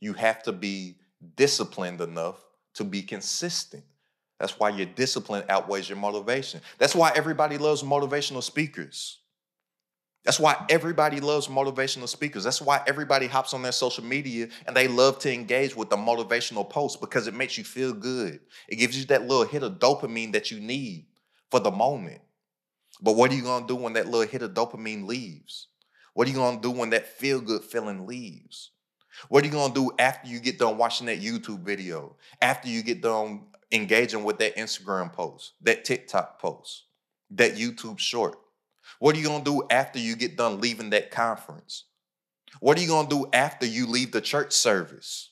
You 0.00 0.12
have 0.14 0.42
to 0.42 0.52
be 0.52 0.96
disciplined 1.36 2.00
enough 2.00 2.44
to 2.74 2.84
be 2.84 3.02
consistent. 3.02 3.84
That's 4.40 4.58
why 4.58 4.70
your 4.70 4.86
discipline 4.86 5.44
outweighs 5.48 5.88
your 5.88 5.98
motivation. 5.98 6.60
That's 6.78 6.96
why 6.96 7.12
everybody 7.14 7.58
loves 7.58 7.84
motivational 7.84 8.42
speakers. 8.42 9.21
That's 10.24 10.38
why 10.38 10.64
everybody 10.68 11.18
loves 11.20 11.48
motivational 11.48 12.08
speakers. 12.08 12.44
That's 12.44 12.62
why 12.62 12.80
everybody 12.86 13.26
hops 13.26 13.54
on 13.54 13.62
their 13.62 13.72
social 13.72 14.04
media 14.04 14.48
and 14.66 14.76
they 14.76 14.86
love 14.86 15.18
to 15.20 15.32
engage 15.32 15.74
with 15.74 15.90
the 15.90 15.96
motivational 15.96 16.68
post 16.68 17.00
because 17.00 17.26
it 17.26 17.34
makes 17.34 17.58
you 17.58 17.64
feel 17.64 17.92
good. 17.92 18.38
It 18.68 18.76
gives 18.76 18.96
you 18.96 19.04
that 19.06 19.22
little 19.22 19.44
hit 19.44 19.64
of 19.64 19.80
dopamine 19.80 20.32
that 20.32 20.50
you 20.52 20.60
need 20.60 21.06
for 21.50 21.58
the 21.58 21.72
moment. 21.72 22.20
But 23.00 23.16
what 23.16 23.32
are 23.32 23.34
you 23.34 23.42
to 23.42 23.64
do 23.66 23.74
when 23.74 23.94
that 23.94 24.06
little 24.06 24.28
hit 24.28 24.42
of 24.42 24.54
dopamine 24.54 25.06
leaves? 25.06 25.66
What 26.14 26.28
are 26.28 26.30
you 26.30 26.36
to 26.36 26.58
do 26.60 26.70
when 26.70 26.90
that 26.90 27.08
feel 27.08 27.40
good 27.40 27.64
feeling 27.64 28.06
leaves? 28.06 28.70
What 29.28 29.42
are 29.42 29.48
you 29.48 29.52
to 29.52 29.74
do 29.74 29.90
after 29.98 30.28
you 30.28 30.38
get 30.38 30.58
done 30.58 30.78
watching 30.78 31.06
that 31.06 31.20
YouTube 31.20 31.60
video? 31.60 32.16
After 32.40 32.68
you 32.68 32.84
get 32.84 33.02
done 33.02 33.46
engaging 33.72 34.22
with 34.22 34.38
that 34.38 34.56
Instagram 34.56 35.12
post, 35.12 35.54
that 35.62 35.84
TikTok 35.84 36.40
post, 36.40 36.84
that 37.30 37.56
YouTube 37.56 37.98
short? 37.98 38.38
What 38.98 39.16
are 39.16 39.18
you 39.18 39.26
going 39.26 39.44
to 39.44 39.50
do 39.50 39.66
after 39.70 39.98
you 39.98 40.16
get 40.16 40.36
done 40.36 40.60
leaving 40.60 40.90
that 40.90 41.10
conference? 41.10 41.84
What 42.60 42.78
are 42.78 42.80
you 42.80 42.88
going 42.88 43.08
to 43.08 43.16
do 43.16 43.26
after 43.32 43.66
you 43.66 43.86
leave 43.86 44.12
the 44.12 44.20
church 44.20 44.52
service? 44.52 45.30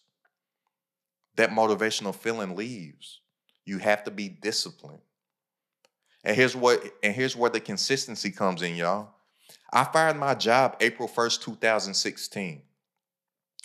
That 1.36 1.50
motivational 1.50 2.14
feeling 2.14 2.56
leaves. 2.56 3.20
You 3.64 3.78
have 3.78 4.04
to 4.04 4.10
be 4.10 4.28
disciplined. 4.28 5.02
And 6.24 6.36
here's 6.36 6.56
what 6.56 6.82
and 7.02 7.14
here's 7.14 7.36
where 7.36 7.50
the 7.50 7.60
consistency 7.60 8.30
comes 8.30 8.62
in, 8.62 8.76
y'all. 8.76 9.14
I 9.72 9.84
fired 9.84 10.16
my 10.16 10.34
job 10.34 10.76
April 10.80 11.08
1st, 11.08 11.40
2016. 11.42 12.62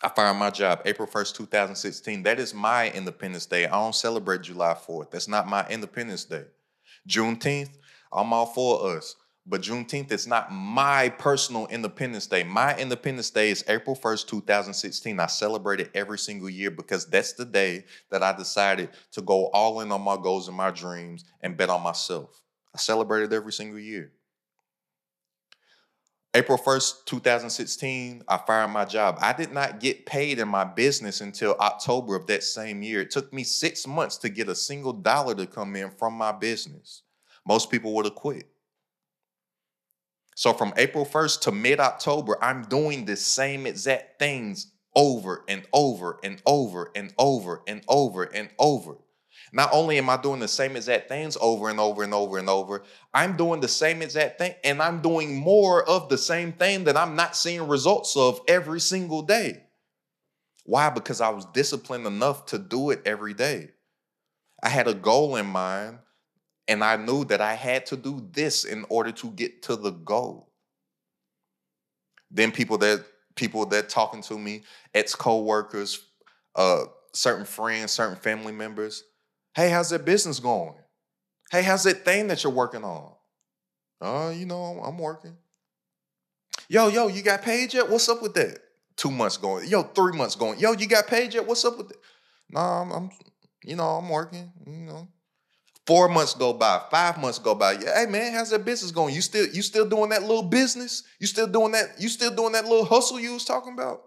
I 0.03 0.09
fired 0.09 0.35
my 0.35 0.51
job 0.51 0.81
April 0.85 1.07
1st, 1.07 1.35
2016. 1.35 2.23
That 2.23 2.39
is 2.39 2.53
my 2.53 2.91
Independence 2.91 3.45
Day. 3.45 3.65
I 3.65 3.71
don't 3.71 3.95
celebrate 3.95 4.41
July 4.41 4.73
4th. 4.73 5.09
That's 5.09 5.27
not 5.27 5.47
my 5.47 5.67
Independence 5.67 6.25
Day. 6.25 6.43
Juneteenth, 7.09 7.71
I'm 8.11 8.31
all 8.33 8.45
for 8.45 8.95
us. 8.95 9.15
But 9.47 9.61
Juneteenth 9.61 10.11
is 10.11 10.25
not 10.25 10.51
my 10.51 11.09
personal 11.09 11.67
Independence 11.67 12.25
Day. 12.25 12.43
My 12.43 12.75
Independence 12.77 13.29
Day 13.29 13.51
is 13.51 13.63
April 13.67 13.95
1st, 13.95 14.27
2016. 14.27 15.19
I 15.19 15.27
celebrate 15.27 15.79
it 15.79 15.91
every 15.93 16.17
single 16.17 16.49
year 16.49 16.71
because 16.71 17.05
that's 17.05 17.33
the 17.33 17.45
day 17.45 17.85
that 18.09 18.23
I 18.23 18.35
decided 18.35 18.89
to 19.11 19.21
go 19.21 19.47
all 19.47 19.81
in 19.81 19.91
on 19.91 20.01
my 20.01 20.15
goals 20.15 20.47
and 20.47 20.57
my 20.57 20.71
dreams 20.71 21.25
and 21.41 21.55
bet 21.55 21.69
on 21.69 21.83
myself. 21.83 22.41
I 22.73 22.79
celebrate 22.79 23.23
it 23.23 23.33
every 23.33 23.53
single 23.53 23.79
year. 23.79 24.11
April 26.33 26.57
1st, 26.57 27.05
2016, 27.05 28.23
I 28.27 28.37
fired 28.37 28.67
my 28.69 28.83
job. 28.83 29.19
I 29.21 29.31
did 29.31 29.53
not 29.53 29.79
get 29.79 30.05
paid 30.05 30.39
in 30.39 30.49
my 30.49 30.65
business 30.65 31.21
until 31.21 31.55
October 31.59 32.15
of 32.15 32.27
that 32.27 32.43
same 32.43 32.81
year. 32.81 33.01
It 33.01 33.11
took 33.11 33.31
me 33.31 33.43
six 33.43 33.85
months 33.87 34.17
to 34.17 34.29
get 34.29 34.49
a 34.49 34.55
single 34.55 34.91
dollar 34.91 35.35
to 35.35 35.45
come 35.45 35.75
in 35.75 35.91
from 35.91 36.13
my 36.13 36.31
business. 36.31 37.03
Most 37.47 37.69
people 37.69 37.93
would 37.93 38.05
have 38.05 38.15
quit. 38.15 38.49
So 40.35 40.51
from 40.51 40.73
April 40.75 41.05
1st 41.05 41.41
to 41.41 41.51
mid 41.53 41.79
October, 41.79 42.37
I'm 42.43 42.63
doing 42.63 43.05
the 43.05 43.15
same 43.15 43.65
exact 43.65 44.19
things 44.19 44.71
over 44.93 45.45
and 45.47 45.63
over 45.73 46.19
and 46.23 46.41
over 46.45 46.91
and 46.93 47.13
over 47.17 47.61
and 47.67 47.81
over 47.87 48.23
and 48.23 48.49
over. 48.59 48.97
Not 49.53 49.69
only 49.71 49.97
am 49.97 50.09
I 50.09 50.17
doing 50.17 50.41
the 50.41 50.47
same 50.49 50.75
exact 50.75 51.07
things 51.07 51.37
over 51.39 51.69
and 51.69 51.79
over 51.79 52.03
and 52.03 52.13
over 52.13 52.37
and 52.37 52.49
over, 52.49 52.83
I'm 53.13 53.37
doing 53.37 53.61
the 53.61 53.69
same 53.69 54.01
exact 54.01 54.37
thing 54.37 54.55
and 54.65 54.81
I'm 54.81 55.01
doing 55.01 55.35
more 55.35 55.87
of 55.87 56.09
the 56.09 56.17
same 56.17 56.51
thing 56.51 56.83
that 56.83 56.97
I'm 56.97 57.15
not 57.15 57.37
seeing 57.37 57.67
results 57.69 58.17
of 58.17 58.41
every 58.47 58.81
single 58.81 59.21
day. 59.21 59.63
Why? 60.65 60.89
Because 60.89 61.21
I 61.21 61.29
was 61.29 61.45
disciplined 61.45 62.07
enough 62.07 62.47
to 62.47 62.57
do 62.57 62.89
it 62.89 63.01
every 63.05 63.33
day. 63.33 63.69
I 64.61 64.67
had 64.67 64.87
a 64.87 64.93
goal 64.93 65.37
in 65.37 65.45
mind 65.45 65.99
and 66.67 66.83
I 66.83 66.95
knew 66.95 67.25
that 67.25 67.41
I 67.41 67.53
had 67.53 67.85
to 67.87 67.97
do 67.97 68.27
this 68.31 68.63
in 68.63 68.85
order 68.89 69.11
to 69.13 69.27
get 69.31 69.63
to 69.63 69.75
the 69.75 69.91
goal. 69.91 70.51
Then 72.31 72.51
people 72.51 72.77
that 72.79 73.05
people 73.35 73.65
that 73.67 73.89
talking 73.89 74.21
to 74.23 74.37
me, 74.37 74.63
ex 74.93 75.13
co-workers, 75.15 76.01
uh, 76.55 76.85
certain 77.13 77.45
friends, 77.45 77.91
certain 77.91 78.15
family 78.15 78.53
members, 78.53 79.03
Hey, 79.55 79.69
how's 79.69 79.89
that 79.91 80.03
business 80.03 80.41
going? 80.41 80.73
Hey, 81.49 81.63
how's 81.63 81.83
that 81.83 82.03
thing 82.03 82.27
that 82.27 82.43
you're 82.43 82.51
working 82.51 82.83
on? 82.83 83.13
Uh, 84.01 84.33
you 84.35 84.45
know, 84.45 84.81
I'm 84.83 84.97
working. 84.97 85.37
Yo, 86.67 86.89
yo, 86.89 87.07
you 87.07 87.21
got 87.21 87.41
paid 87.41 87.73
yet? 87.73 87.89
What's 87.89 88.09
up 88.09 88.21
with 88.21 88.33
that? 88.33 88.59
Two 88.97 89.11
months 89.11 89.37
going. 89.37 89.67
Yo, 89.69 89.83
three 89.83 90.11
months 90.11 90.35
going. 90.35 90.59
Yo, 90.59 90.73
you 90.73 90.87
got 90.87 91.07
paid 91.07 91.33
yet? 91.33 91.47
What's 91.47 91.63
up 91.63 91.77
with 91.77 91.87
that? 91.87 91.99
Nah, 92.49 92.81
I'm, 92.81 92.91
I'm 92.91 93.09
you 93.63 93.77
know, 93.77 93.87
I'm 93.87 94.09
working. 94.09 94.51
You 94.67 94.73
know, 94.73 95.07
four 95.85 96.09
months 96.09 96.33
go 96.33 96.53
by, 96.53 96.81
five 96.89 97.19
months 97.19 97.39
go 97.39 97.55
by. 97.55 97.75
Hey 97.75 98.05
man, 98.09 98.33
how's 98.33 98.49
that 98.49 98.65
business 98.65 98.91
going? 98.91 99.13
You 99.13 99.21
still, 99.21 99.47
you 99.47 99.61
still 99.61 99.87
doing 99.87 100.09
that 100.09 100.21
little 100.21 100.43
business? 100.43 101.03
You 101.19 101.27
still 101.27 101.47
doing 101.47 101.71
that? 101.73 101.99
You 101.99 102.09
still 102.09 102.35
doing 102.35 102.53
that 102.53 102.65
little 102.65 102.85
hustle 102.85 103.19
you 103.19 103.33
was 103.33 103.45
talking 103.45 103.73
about? 103.73 104.01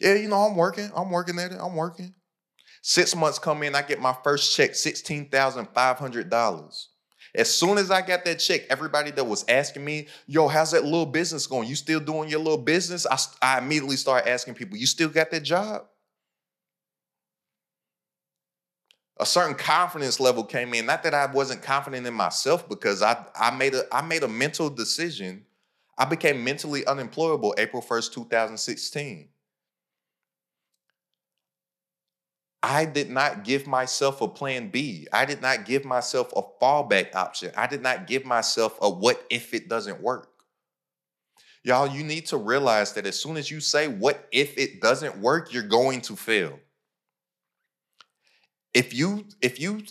Yeah, 0.00 0.14
you 0.14 0.28
know, 0.28 0.38
I'm 0.38 0.56
working. 0.56 0.90
I'm 0.94 1.10
working 1.10 1.38
at 1.38 1.52
it. 1.52 1.58
I'm 1.60 1.76
working. 1.76 2.14
Six 2.82 3.14
months 3.14 3.38
come 3.38 3.62
in, 3.62 3.76
I 3.76 3.82
get 3.82 4.00
my 4.00 4.16
first 4.24 4.56
check, 4.56 4.72
$16,500. 4.72 6.86
As 7.34 7.54
soon 7.54 7.78
as 7.78 7.90
I 7.92 8.02
got 8.02 8.24
that 8.24 8.40
check, 8.40 8.62
everybody 8.68 9.12
that 9.12 9.24
was 9.24 9.44
asking 9.48 9.84
me, 9.84 10.08
yo, 10.26 10.48
how's 10.48 10.72
that 10.72 10.84
little 10.84 11.06
business 11.06 11.46
going? 11.46 11.68
You 11.68 11.76
still 11.76 12.00
doing 12.00 12.28
your 12.28 12.40
little 12.40 12.58
business? 12.58 13.06
I, 13.06 13.16
I 13.40 13.58
immediately 13.58 13.96
started 13.96 14.28
asking 14.28 14.54
people, 14.54 14.76
you 14.76 14.86
still 14.86 15.08
got 15.08 15.30
that 15.30 15.44
job? 15.44 15.86
A 19.22 19.24
certain 19.24 19.54
confidence 19.54 20.18
level 20.18 20.42
came 20.42 20.74
in. 20.74 20.84
Not 20.84 21.04
that 21.04 21.14
I 21.14 21.26
wasn't 21.26 21.62
confident 21.62 22.04
in 22.04 22.12
myself, 22.12 22.68
because 22.68 23.02
I, 23.02 23.24
I 23.36 23.52
made 23.52 23.72
a 23.72 23.84
I 23.94 24.02
made 24.02 24.24
a 24.24 24.28
mental 24.28 24.68
decision. 24.68 25.44
I 25.96 26.06
became 26.06 26.42
mentally 26.42 26.84
unemployable 26.86 27.54
April 27.56 27.80
1st, 27.80 28.14
2016. 28.14 29.28
I 32.64 32.84
did 32.84 33.10
not 33.10 33.44
give 33.44 33.68
myself 33.68 34.20
a 34.22 34.26
plan 34.26 34.70
B. 34.70 35.06
I 35.12 35.24
did 35.24 35.40
not 35.40 35.66
give 35.66 35.84
myself 35.84 36.32
a 36.34 36.42
fallback 36.60 37.14
option. 37.14 37.52
I 37.56 37.68
did 37.68 37.80
not 37.80 38.08
give 38.08 38.24
myself 38.24 38.76
a 38.82 38.90
what 38.90 39.24
if 39.30 39.54
it 39.54 39.68
doesn't 39.68 40.02
work. 40.02 40.30
Y'all, 41.62 41.86
you 41.86 42.02
need 42.02 42.26
to 42.26 42.38
realize 42.38 42.92
that 42.94 43.06
as 43.06 43.20
soon 43.20 43.36
as 43.36 43.52
you 43.52 43.60
say 43.60 43.86
what 43.86 44.26
if 44.32 44.58
it 44.58 44.80
doesn't 44.80 45.16
work, 45.18 45.52
you're 45.52 45.62
going 45.62 46.00
to 46.00 46.16
fail. 46.16 46.58
If 48.74 48.94
you 48.94 49.26
if 49.40 49.60
you 49.60 49.82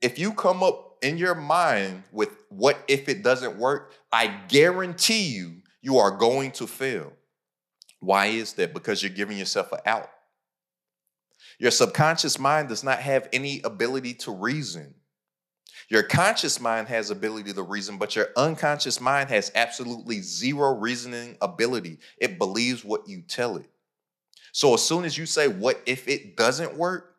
if 0.00 0.18
you 0.18 0.32
come 0.32 0.62
up 0.62 0.98
in 1.02 1.18
your 1.18 1.34
mind 1.34 2.02
with 2.12 2.30
what 2.48 2.78
if 2.88 3.08
it 3.08 3.22
doesn't 3.22 3.58
work, 3.58 3.92
I 4.12 4.26
guarantee 4.48 5.28
you 5.28 5.62
you 5.82 5.98
are 5.98 6.10
going 6.10 6.50
to 6.52 6.66
fail. 6.66 7.12
Why 8.00 8.26
is 8.26 8.54
that? 8.54 8.74
Because 8.74 9.02
you're 9.02 9.10
giving 9.10 9.38
yourself 9.38 9.72
an 9.72 9.80
out. 9.86 10.10
Your 11.58 11.70
subconscious 11.70 12.38
mind 12.38 12.68
does 12.68 12.84
not 12.84 12.98
have 12.98 13.28
any 13.32 13.60
ability 13.64 14.14
to 14.14 14.32
reason. 14.32 14.94
Your 15.88 16.02
conscious 16.02 16.60
mind 16.60 16.88
has 16.88 17.10
ability 17.10 17.52
to 17.52 17.62
reason, 17.62 17.96
but 17.96 18.16
your 18.16 18.28
unconscious 18.36 19.00
mind 19.00 19.28
has 19.28 19.52
absolutely 19.54 20.20
zero 20.20 20.74
reasoning 20.74 21.36
ability. 21.40 21.98
It 22.18 22.38
believes 22.38 22.84
what 22.84 23.08
you 23.08 23.22
tell 23.22 23.56
it. 23.56 23.70
So 24.52 24.74
as 24.74 24.82
soon 24.82 25.04
as 25.04 25.16
you 25.16 25.26
say, 25.26 25.48
What 25.48 25.80
if 25.86 26.08
it 26.08 26.36
doesn't 26.36 26.76
work? 26.76 27.15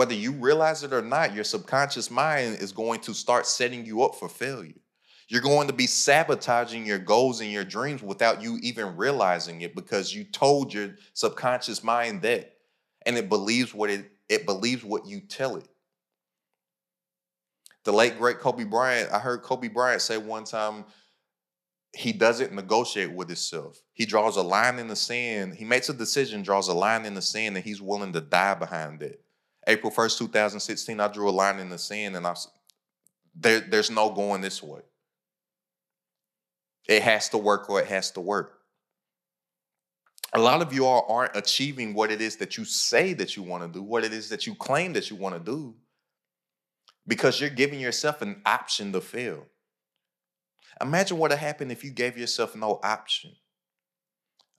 Whether 0.00 0.14
you 0.14 0.32
realize 0.32 0.82
it 0.82 0.94
or 0.94 1.02
not, 1.02 1.34
your 1.34 1.44
subconscious 1.44 2.10
mind 2.10 2.56
is 2.60 2.72
going 2.72 3.00
to 3.00 3.12
start 3.12 3.46
setting 3.46 3.84
you 3.84 4.02
up 4.02 4.14
for 4.14 4.30
failure. 4.30 4.80
You're 5.28 5.42
going 5.42 5.66
to 5.66 5.74
be 5.74 5.86
sabotaging 5.86 6.86
your 6.86 6.98
goals 6.98 7.42
and 7.42 7.52
your 7.52 7.64
dreams 7.64 8.02
without 8.02 8.40
you 8.40 8.58
even 8.62 8.96
realizing 8.96 9.60
it 9.60 9.74
because 9.74 10.14
you 10.14 10.24
told 10.24 10.72
your 10.72 10.94
subconscious 11.12 11.84
mind 11.84 12.22
that 12.22 12.54
and 13.04 13.18
it 13.18 13.28
believes 13.28 13.74
what 13.74 13.90
it 13.90 14.10
it 14.30 14.46
believes 14.46 14.82
what 14.82 15.06
you 15.06 15.20
tell 15.20 15.56
it. 15.56 15.68
The 17.84 17.92
late 17.92 18.16
great 18.16 18.38
Kobe 18.38 18.64
Bryant, 18.64 19.12
I 19.12 19.18
heard 19.18 19.42
Kobe 19.42 19.68
Bryant 19.68 20.00
say 20.00 20.16
one 20.16 20.44
time 20.44 20.86
he 21.94 22.14
doesn't 22.14 22.54
negotiate 22.54 23.12
with 23.12 23.28
himself. 23.28 23.82
He 23.92 24.06
draws 24.06 24.38
a 24.38 24.42
line 24.42 24.78
in 24.78 24.88
the 24.88 24.96
sand. 24.96 25.56
He 25.56 25.66
makes 25.66 25.90
a 25.90 25.92
decision, 25.92 26.40
draws 26.40 26.68
a 26.68 26.72
line 26.72 27.04
in 27.04 27.12
the 27.12 27.20
sand, 27.20 27.54
and 27.56 27.62
he's 27.66 27.82
willing 27.82 28.14
to 28.14 28.22
die 28.22 28.54
behind 28.54 29.02
it. 29.02 29.22
April 29.66 29.92
1st, 29.92 30.18
2016, 30.18 31.00
I 31.00 31.08
drew 31.08 31.28
a 31.28 31.30
line 31.30 31.58
in 31.58 31.68
the 31.68 31.78
sand 31.78 32.16
and 32.16 32.26
I 32.26 32.34
there, 33.34 33.60
there's 33.60 33.90
no 33.90 34.10
going 34.10 34.40
this 34.40 34.62
way. 34.62 34.80
It 36.88 37.02
has 37.02 37.28
to 37.30 37.38
work 37.38 37.70
or 37.70 37.80
it 37.80 37.86
has 37.86 38.10
to 38.12 38.20
work 38.20 38.60
a 40.32 40.38
lot 40.38 40.62
of 40.62 40.72
you 40.72 40.86
all 40.86 41.06
aren't 41.08 41.36
achieving 41.36 41.92
what 41.92 42.10
it 42.10 42.20
is 42.20 42.36
that 42.36 42.56
you 42.56 42.64
say 42.64 43.12
that 43.14 43.36
you 43.36 43.42
want 43.42 43.64
to 43.64 43.68
do, 43.68 43.82
what 43.82 44.04
it 44.04 44.12
is 44.12 44.28
that 44.28 44.46
you 44.46 44.54
claim 44.54 44.92
that 44.92 45.10
you 45.10 45.16
want 45.16 45.34
to 45.34 45.40
do, 45.40 45.74
because 47.06 47.40
you're 47.40 47.50
giving 47.50 47.80
yourself 47.80 48.22
an 48.22 48.40
option 48.46 48.92
to 48.92 49.00
fail. 49.00 49.46
Imagine 50.80 51.18
what 51.18 51.30
would 51.30 51.38
happen 51.38 51.70
if 51.70 51.82
you 51.84 51.90
gave 51.90 52.16
yourself 52.16 52.54
no 52.54 52.78
option. 52.82 53.32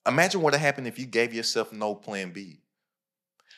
Imagine 0.06 0.42
what 0.42 0.54
would 0.54 0.62
happen 0.62 0.86
if 0.86 1.00
you 1.00 1.06
gave 1.06 1.34
yourself 1.34 1.72
no 1.72 1.96
plan 1.96 2.32
B. 2.32 2.60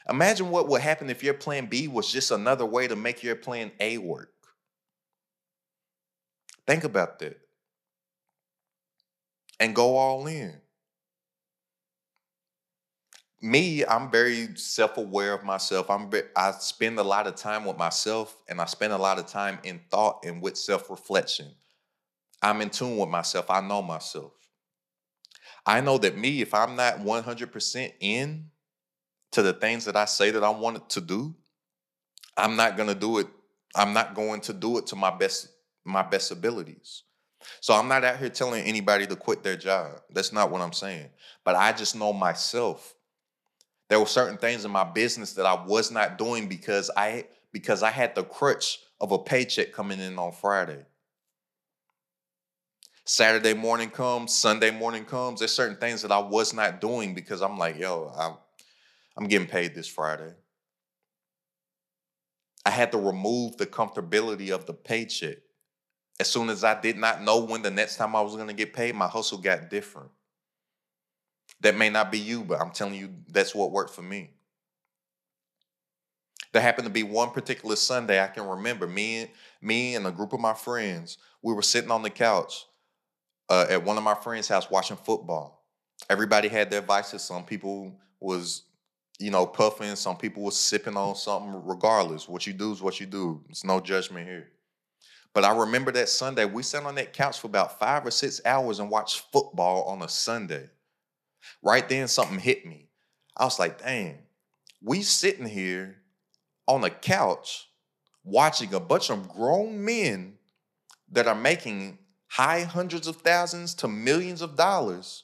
Imagine 0.09 0.49
what 0.49 0.67
would 0.67 0.81
happen 0.81 1.09
if 1.09 1.23
your 1.23 1.33
plan 1.33 1.67
B 1.67 1.87
was 1.87 2.11
just 2.11 2.31
another 2.31 2.65
way 2.65 2.87
to 2.87 2.95
make 2.95 3.23
your 3.23 3.35
plan 3.35 3.71
A 3.79 3.97
work. 3.97 4.33
Think 6.67 6.83
about 6.83 7.19
that. 7.19 7.39
And 9.59 9.75
go 9.75 9.97
all 9.97 10.27
in 10.27 10.59
me, 13.43 13.85
I'm 13.85 14.09
very 14.09 14.55
self-aware 14.55 15.33
of 15.33 15.43
myself. 15.43 15.89
I'm 15.89 16.09
I 16.35 16.51
spend 16.51 16.97
a 16.97 17.03
lot 17.03 17.27
of 17.27 17.35
time 17.35 17.65
with 17.65 17.77
myself, 17.77 18.37
and 18.47 18.61
I 18.61 18.65
spend 18.65 18.93
a 18.93 18.97
lot 18.97 19.19
of 19.19 19.27
time 19.27 19.59
in 19.63 19.81
thought 19.91 20.23
and 20.25 20.41
with 20.41 20.57
self-reflection. 20.57 21.53
I'm 22.41 22.61
in 22.61 22.69
tune 22.69 22.97
with 22.97 23.09
myself. 23.09 23.49
I 23.49 23.59
know 23.59 23.81
myself. 23.81 24.31
I 25.65 25.81
know 25.81 25.97
that 25.97 26.17
me, 26.17 26.41
if 26.41 26.53
I'm 26.53 26.77
not 26.77 26.99
100% 26.99 27.93
in 27.99 28.45
to 29.33 29.41
the 29.41 29.53
things 29.53 29.85
that 29.85 29.95
I 29.95 30.05
say 30.05 30.31
that 30.31 30.43
I 30.43 30.49
wanted 30.49 30.89
to 30.89 31.01
do, 31.01 31.35
I'm 32.37 32.55
not 32.55 32.77
gonna 32.77 32.95
do 32.95 33.19
it. 33.19 33.27
I'm 33.75 33.93
not 33.93 34.15
going 34.15 34.41
to 34.41 34.53
do 34.53 34.77
it 34.77 34.87
to 34.87 34.95
my 34.95 35.11
best 35.11 35.49
my 35.85 36.01
best 36.01 36.31
abilities. 36.31 37.03
So 37.59 37.73
I'm 37.73 37.89
not 37.89 38.05
out 38.05 38.17
here 38.17 38.29
telling 38.29 38.63
anybody 38.63 39.05
to 39.07 39.15
quit 39.17 39.43
their 39.43 39.57
job. 39.57 39.99
That's 40.11 40.31
not 40.31 40.49
what 40.49 40.61
I'm 40.61 40.71
saying. 40.71 41.09
But 41.43 41.55
I 41.55 41.73
just 41.73 41.95
know 41.95 42.13
myself 42.13 42.95
there 43.89 43.99
were 43.99 44.05
certain 44.05 44.37
things 44.37 44.65
in 44.65 44.71
my 44.71 44.83
business 44.83 45.33
that 45.33 45.45
I 45.45 45.65
was 45.65 45.91
not 45.91 46.17
doing 46.17 46.47
because 46.47 46.89
I 46.95 47.25
because 47.51 47.83
I 47.83 47.91
had 47.91 48.15
the 48.15 48.23
crutch 48.23 48.79
of 48.99 49.11
a 49.11 49.19
paycheck 49.19 49.71
coming 49.73 49.99
in 49.99 50.17
on 50.17 50.31
Friday. 50.31 50.85
Saturday 53.05 53.53
morning 53.53 53.89
comes, 53.89 54.33
Sunday 54.33 54.71
morning 54.71 55.03
comes. 55.05 55.39
There's 55.39 55.51
certain 55.51 55.77
things 55.77 56.01
that 56.01 56.11
I 56.11 56.19
was 56.19 56.53
not 56.53 56.79
doing 56.79 57.13
because 57.13 57.41
I'm 57.41 57.57
like, 57.57 57.77
yo, 57.77 58.11
I'm, 58.17 58.37
I'm 59.17 59.27
getting 59.27 59.47
paid 59.47 59.75
this 59.75 59.87
Friday. 59.87 60.33
I 62.65 62.71
had 62.71 62.91
to 62.93 62.97
remove 62.99 63.57
the 63.57 63.65
comfortability 63.67 64.51
of 64.51 64.65
the 64.65 64.73
paycheck. 64.73 65.37
As 66.19 66.29
soon 66.29 66.49
as 66.49 66.63
I 66.63 66.79
did 66.81 66.97
not 66.97 67.23
know 67.23 67.45
when 67.45 67.61
the 67.63 67.71
next 67.71 67.97
time 67.97 68.15
I 68.15 68.21
was 68.21 68.35
going 68.35 68.47
to 68.49 68.53
get 68.53 68.73
paid, 68.73 68.95
my 68.95 69.07
hustle 69.07 69.39
got 69.39 69.69
different. 69.69 70.11
That 71.61 71.77
may 71.77 71.89
not 71.89 72.11
be 72.11 72.19
you, 72.19 72.43
but 72.43 72.61
I'm 72.61 72.71
telling 72.71 72.95
you, 72.95 73.09
that's 73.29 73.55
what 73.55 73.71
worked 73.71 73.95
for 73.95 74.03
me. 74.03 74.31
There 76.53 76.61
happened 76.61 76.87
to 76.87 76.93
be 76.93 77.03
one 77.03 77.31
particular 77.31 77.75
Sunday 77.77 78.23
I 78.23 78.27
can 78.27 78.47
remember. 78.47 78.87
Me, 78.87 79.31
me 79.61 79.95
and 79.95 80.07
a 80.07 80.11
group 80.11 80.33
of 80.33 80.39
my 80.39 80.53
friends, 80.53 81.17
we 81.43 81.53
were 81.53 81.61
sitting 81.63 81.91
on 81.91 82.03
the 82.03 82.09
couch. 82.11 82.65
uh, 83.49 83.65
at 83.69 83.83
one 83.83 83.97
of 83.97 84.03
my 84.03 84.15
friends' 84.15 84.47
house 84.47 84.69
watching 84.69 84.97
football. 84.97 85.63
Everybody 86.09 86.47
had 86.47 86.69
their 86.71 86.81
vices. 86.81 87.23
Some 87.23 87.45
people 87.45 87.93
was, 88.19 88.63
you 89.19 89.31
know, 89.31 89.45
puffing. 89.45 89.95
Some 89.95 90.17
people 90.17 90.43
was 90.43 90.57
sipping 90.57 90.97
on 90.97 91.15
something. 91.15 91.61
Regardless, 91.65 92.27
what 92.27 92.47
you 92.47 92.53
do 92.53 92.71
is 92.71 92.81
what 92.81 92.99
you 92.99 93.05
do. 93.05 93.43
It's 93.49 93.63
no 93.63 93.79
judgment 93.79 94.27
here. 94.27 94.49
But 95.33 95.43
I 95.43 95.57
remember 95.57 95.91
that 95.93 96.09
Sunday 96.09 96.45
we 96.45 96.63
sat 96.63 96.83
on 96.83 96.95
that 96.95 97.13
couch 97.13 97.39
for 97.39 97.47
about 97.47 97.79
five 97.79 98.05
or 98.05 98.11
six 98.11 98.41
hours 98.45 98.79
and 98.79 98.89
watched 98.89 99.25
football 99.31 99.83
on 99.85 100.01
a 100.01 100.09
Sunday. 100.09 100.69
Right 101.63 101.87
then, 101.87 102.07
something 102.07 102.39
hit 102.39 102.65
me. 102.65 102.89
I 103.35 103.45
was 103.45 103.59
like, 103.59 103.81
"Dang, 103.81 104.19
we 104.81 105.01
sitting 105.01 105.47
here 105.47 105.97
on 106.67 106.83
a 106.83 106.89
couch 106.89 107.67
watching 108.23 108.73
a 108.73 108.79
bunch 108.79 109.09
of 109.09 109.27
grown 109.27 109.83
men 109.83 110.37
that 111.11 111.27
are 111.27 111.35
making 111.35 111.97
high 112.27 112.61
hundreds 112.61 113.07
of 113.07 113.17
thousands 113.17 113.75
to 113.75 113.87
millions 113.87 114.41
of 114.41 114.55
dollars 114.55 115.23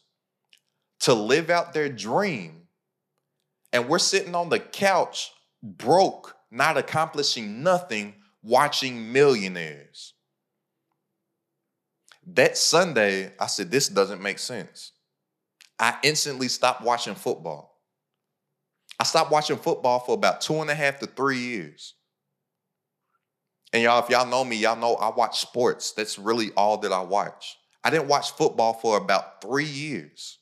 to 1.00 1.14
live 1.14 1.50
out 1.50 1.74
their 1.74 1.90
dream. 1.90 2.59
And 3.72 3.88
we're 3.88 4.00
sitting 4.00 4.36
on 4.36 4.50
the 4.50 4.60
couch, 4.60 5.32
broke, 5.62 6.36
not 6.52 6.78
accomplishing 6.78 7.62
nothing, 7.64 8.16
watching 8.42 9.12
millionaires. 9.12 10.14
That 12.26 12.58
Sunday, 12.58 13.34
I 13.40 13.48
said, 13.48 13.72
This 13.72 13.88
doesn't 13.88 14.22
make 14.22 14.40
sense. 14.40 14.92
I 15.80 15.98
instantly 16.04 16.48
stopped 16.48 16.82
watching 16.82 17.16
football. 17.16 17.78
I 19.00 19.04
stopped 19.04 19.32
watching 19.32 19.58
football 19.58 20.00
for 20.00 20.14
about 20.14 20.42
two 20.42 20.56
and 20.62 20.70
a 20.70 20.76
half 20.76 21.00
to 21.00 21.06
three 21.06 21.40
years. 21.40 21.96
And 23.72 23.84
y'all, 23.84 24.04
if 24.04 24.10
y'all 24.10 24.26
know 24.26 24.44
me, 24.44 24.58
y'all 24.58 24.76
know 24.76 24.96
I 24.96 25.16
watch 25.16 25.40
sports. 25.40 25.94
That's 25.94 26.20
really 26.20 26.52
all 26.58 26.78
that 26.80 26.92
I 26.92 27.02
watch. 27.02 27.58
I 27.84 27.92
didn't 27.92 28.08
watch 28.08 28.32
football 28.32 28.74
for 28.74 28.98
about 28.98 29.42
three 29.42 29.66
years 29.66 30.39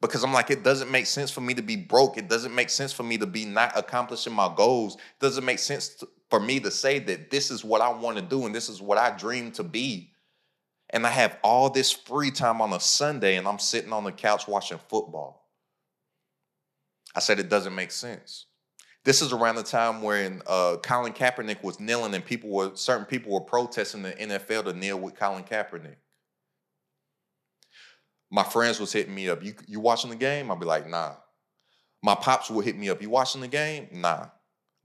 because 0.00 0.24
I'm 0.24 0.32
like, 0.32 0.50
it 0.50 0.62
doesn't 0.62 0.90
make 0.90 1.06
sense 1.06 1.30
for 1.30 1.40
me 1.40 1.54
to 1.54 1.62
be 1.62 1.76
broke. 1.76 2.16
It 2.16 2.28
doesn't 2.28 2.54
make 2.54 2.70
sense 2.70 2.92
for 2.92 3.02
me 3.02 3.18
to 3.18 3.26
be 3.26 3.44
not 3.44 3.76
accomplishing 3.76 4.32
my 4.32 4.52
goals. 4.54 4.94
It 4.94 5.20
doesn't 5.20 5.44
make 5.44 5.58
sense 5.58 5.88
to, 5.96 6.08
for 6.30 6.40
me 6.40 6.60
to 6.60 6.70
say 6.70 6.98
that 7.00 7.30
this 7.30 7.50
is 7.50 7.64
what 7.64 7.80
I 7.80 7.90
want 7.90 8.16
to 8.16 8.22
do 8.22 8.46
and 8.46 8.54
this 8.54 8.68
is 8.68 8.80
what 8.80 8.98
I 8.98 9.16
dream 9.16 9.50
to 9.52 9.62
be. 9.62 10.12
And 10.90 11.06
I 11.06 11.10
have 11.10 11.38
all 11.44 11.70
this 11.70 11.92
free 11.92 12.30
time 12.30 12.60
on 12.60 12.72
a 12.72 12.80
Sunday 12.80 13.36
and 13.36 13.46
I'm 13.46 13.58
sitting 13.58 13.92
on 13.92 14.04
the 14.04 14.12
couch 14.12 14.48
watching 14.48 14.78
football. 14.88 15.48
I 17.14 17.20
said, 17.20 17.38
it 17.38 17.48
doesn't 17.48 17.74
make 17.74 17.90
sense. 17.90 18.46
This 19.04 19.22
is 19.22 19.32
around 19.32 19.56
the 19.56 19.62
time 19.62 20.02
when 20.02 20.42
uh, 20.46 20.76
Colin 20.82 21.14
Kaepernick 21.14 21.62
was 21.62 21.80
kneeling, 21.80 22.14
and 22.14 22.24
people 22.24 22.50
were 22.50 22.72
certain 22.74 23.06
people 23.06 23.32
were 23.32 23.40
protesting 23.40 24.02
the 24.02 24.12
NFL 24.12 24.64
to 24.64 24.72
kneel 24.74 25.00
with 25.00 25.14
Colin 25.14 25.42
Kaepernick. 25.42 25.96
My 28.30 28.44
friends 28.44 28.78
was 28.78 28.92
hitting 28.92 29.14
me 29.14 29.28
up. 29.28 29.42
You 29.42 29.54
you 29.66 29.80
watching 29.80 30.10
the 30.10 30.16
game? 30.16 30.50
I'd 30.50 30.60
be 30.60 30.66
like, 30.66 30.88
nah. 30.88 31.14
My 32.02 32.14
pops 32.14 32.50
would 32.50 32.64
hit 32.64 32.78
me 32.78 32.88
up. 32.88 33.02
You 33.02 33.10
watching 33.10 33.40
the 33.40 33.48
game? 33.48 33.88
Nah. 33.92 34.26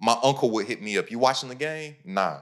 My 0.01 0.17
uncle 0.21 0.51
would 0.51 0.67
hit 0.67 0.81
me 0.81 0.97
up. 0.97 1.09
You 1.09 1.19
watching 1.19 1.49
the 1.49 1.55
game? 1.55 1.95
Nah. 2.03 2.39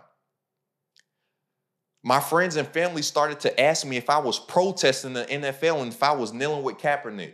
My 2.03 2.19
friends 2.19 2.55
and 2.55 2.67
family 2.67 3.01
started 3.01 3.39
to 3.41 3.61
ask 3.61 3.85
me 3.85 3.97
if 3.97 4.09
I 4.09 4.19
was 4.19 4.39
protesting 4.39 5.13
the 5.13 5.25
NFL 5.25 5.81
and 5.81 5.93
if 5.93 6.03
I 6.03 6.11
was 6.11 6.33
kneeling 6.33 6.63
with 6.63 6.77
Kaepernick. 6.77 7.33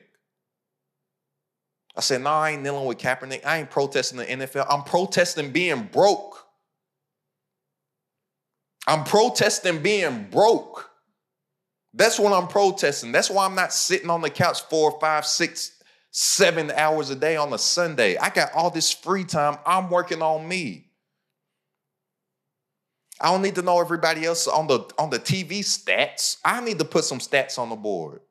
I 1.96 2.02
said, 2.02 2.22
no, 2.22 2.30
I 2.30 2.52
ain't 2.52 2.62
kneeling 2.62 2.86
with 2.86 3.00
Kaepernick. 3.00 3.46
I 3.46 3.60
ain't 3.60 3.72
protesting 3.72 4.20
the 4.20 4.26
NFL. 4.26 4.68
I'm 4.70 4.84
protesting 4.84 5.52
being 5.52 5.90
broke. 5.92 6.46
I'm 8.88 9.04
protesting 9.04 9.82
being 9.82 10.28
broke. 10.30 10.89
That's 11.94 12.20
what 12.20 12.34
I'm 12.34 12.48
protesting. 12.48 13.12
That's 13.12 13.30
why 13.30 13.46
I'm 13.46 13.56
not 13.56 13.74
sitting 13.74 14.10
on 14.10 14.22
the 14.22 14.30
couch 14.30 14.62
four, 14.64 15.00
five, 15.00 15.26
six, 15.26 15.72
seven 16.12 16.72
hours 16.72 17.10
a 17.10 17.16
day 17.16 17.36
on 17.36 17.52
a 17.54 17.58
Sunday. 17.58 18.18
I 18.18 18.30
got 18.30 18.54
all 18.54 18.70
this 18.70 18.92
free 18.92 19.24
time. 19.24 19.58
I'm 19.66 19.90
working 19.90 20.22
on 20.22 20.48
me. 20.48 20.86
I 23.22 23.32
don't 23.32 23.42
need 23.42 23.56
to 23.56 23.62
know 23.62 23.82
everybody 23.82 24.24
else 24.26 24.48
on 24.48 24.68
the 24.68 24.80
on 24.98 25.10
the 25.10 25.20
TV 25.20 25.60
stats. 25.60 26.38
I 26.46 26.62
need 26.62 26.80
to 26.80 26.86
put 26.86 27.04
some 27.04 27.20
stats 27.20 27.60
on 27.60 27.70
the 27.70 27.76
board. 27.76 28.22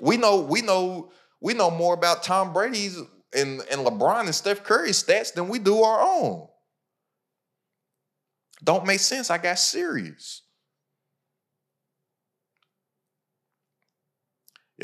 We 0.00 0.16
know, 0.16 0.40
we 0.40 0.62
know 0.62 1.10
we 1.40 1.54
know 1.54 1.70
more 1.70 1.94
about 1.94 2.22
Tom 2.22 2.52
Brady's 2.52 2.96
and, 3.34 3.60
and 3.70 3.84
LeBron 3.84 4.26
and 4.26 4.34
Steph 4.34 4.62
Curry's 4.62 5.02
stats 5.02 5.34
than 5.34 5.48
we 5.48 5.58
do 5.58 5.82
our 5.82 6.00
own. 6.00 6.46
Don't 8.62 8.86
make 8.86 9.00
sense. 9.00 9.28
I 9.28 9.38
got 9.38 9.58
serious. 9.58 10.43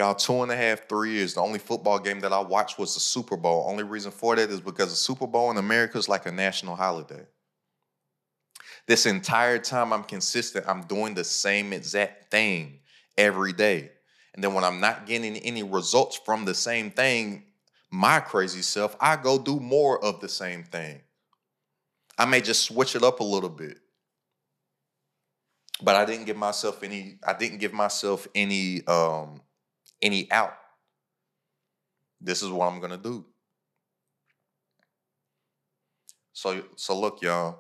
Y'all, 0.00 0.14
two 0.14 0.42
and 0.42 0.50
a 0.50 0.56
half, 0.56 0.88
three 0.88 1.12
years. 1.12 1.34
The 1.34 1.42
only 1.42 1.58
football 1.58 1.98
game 1.98 2.20
that 2.20 2.32
I 2.32 2.40
watched 2.40 2.78
was 2.78 2.94
the 2.94 3.00
Super 3.00 3.36
Bowl. 3.36 3.66
Only 3.68 3.82
reason 3.82 4.10
for 4.10 4.34
that 4.34 4.48
is 4.48 4.58
because 4.58 4.88
the 4.88 4.96
Super 4.96 5.26
Bowl 5.26 5.50
in 5.50 5.58
America 5.58 5.98
is 5.98 6.08
like 6.08 6.24
a 6.24 6.32
national 6.32 6.74
holiday. 6.74 7.26
This 8.86 9.04
entire 9.04 9.58
time 9.58 9.92
I'm 9.92 10.04
consistent, 10.04 10.64
I'm 10.66 10.84
doing 10.84 11.12
the 11.12 11.22
same 11.22 11.74
exact 11.74 12.30
thing 12.30 12.78
every 13.18 13.52
day. 13.52 13.90
And 14.32 14.42
then 14.42 14.54
when 14.54 14.64
I'm 14.64 14.80
not 14.80 15.04
getting 15.04 15.36
any 15.36 15.62
results 15.62 16.18
from 16.24 16.46
the 16.46 16.54
same 16.54 16.90
thing, 16.90 17.42
my 17.90 18.20
crazy 18.20 18.62
self, 18.62 18.96
I 19.02 19.16
go 19.16 19.38
do 19.38 19.60
more 19.60 20.02
of 20.02 20.22
the 20.22 20.30
same 20.30 20.64
thing. 20.64 21.02
I 22.16 22.24
may 22.24 22.40
just 22.40 22.62
switch 22.62 22.96
it 22.96 23.02
up 23.02 23.20
a 23.20 23.24
little 23.24 23.50
bit. 23.50 23.76
But 25.82 25.96
I 25.96 26.06
didn't 26.06 26.24
give 26.24 26.38
myself 26.38 26.82
any 26.82 27.18
I 27.22 27.34
didn't 27.34 27.58
give 27.58 27.74
myself 27.74 28.26
any 28.34 28.82
um 28.86 29.42
any 30.02 30.30
out. 30.30 30.56
This 32.20 32.42
is 32.42 32.50
what 32.50 32.66
I'm 32.66 32.80
going 32.80 32.92
to 32.92 32.96
do. 32.96 33.24
So 36.32 36.62
so 36.76 36.98
look 36.98 37.22
y'all, 37.22 37.58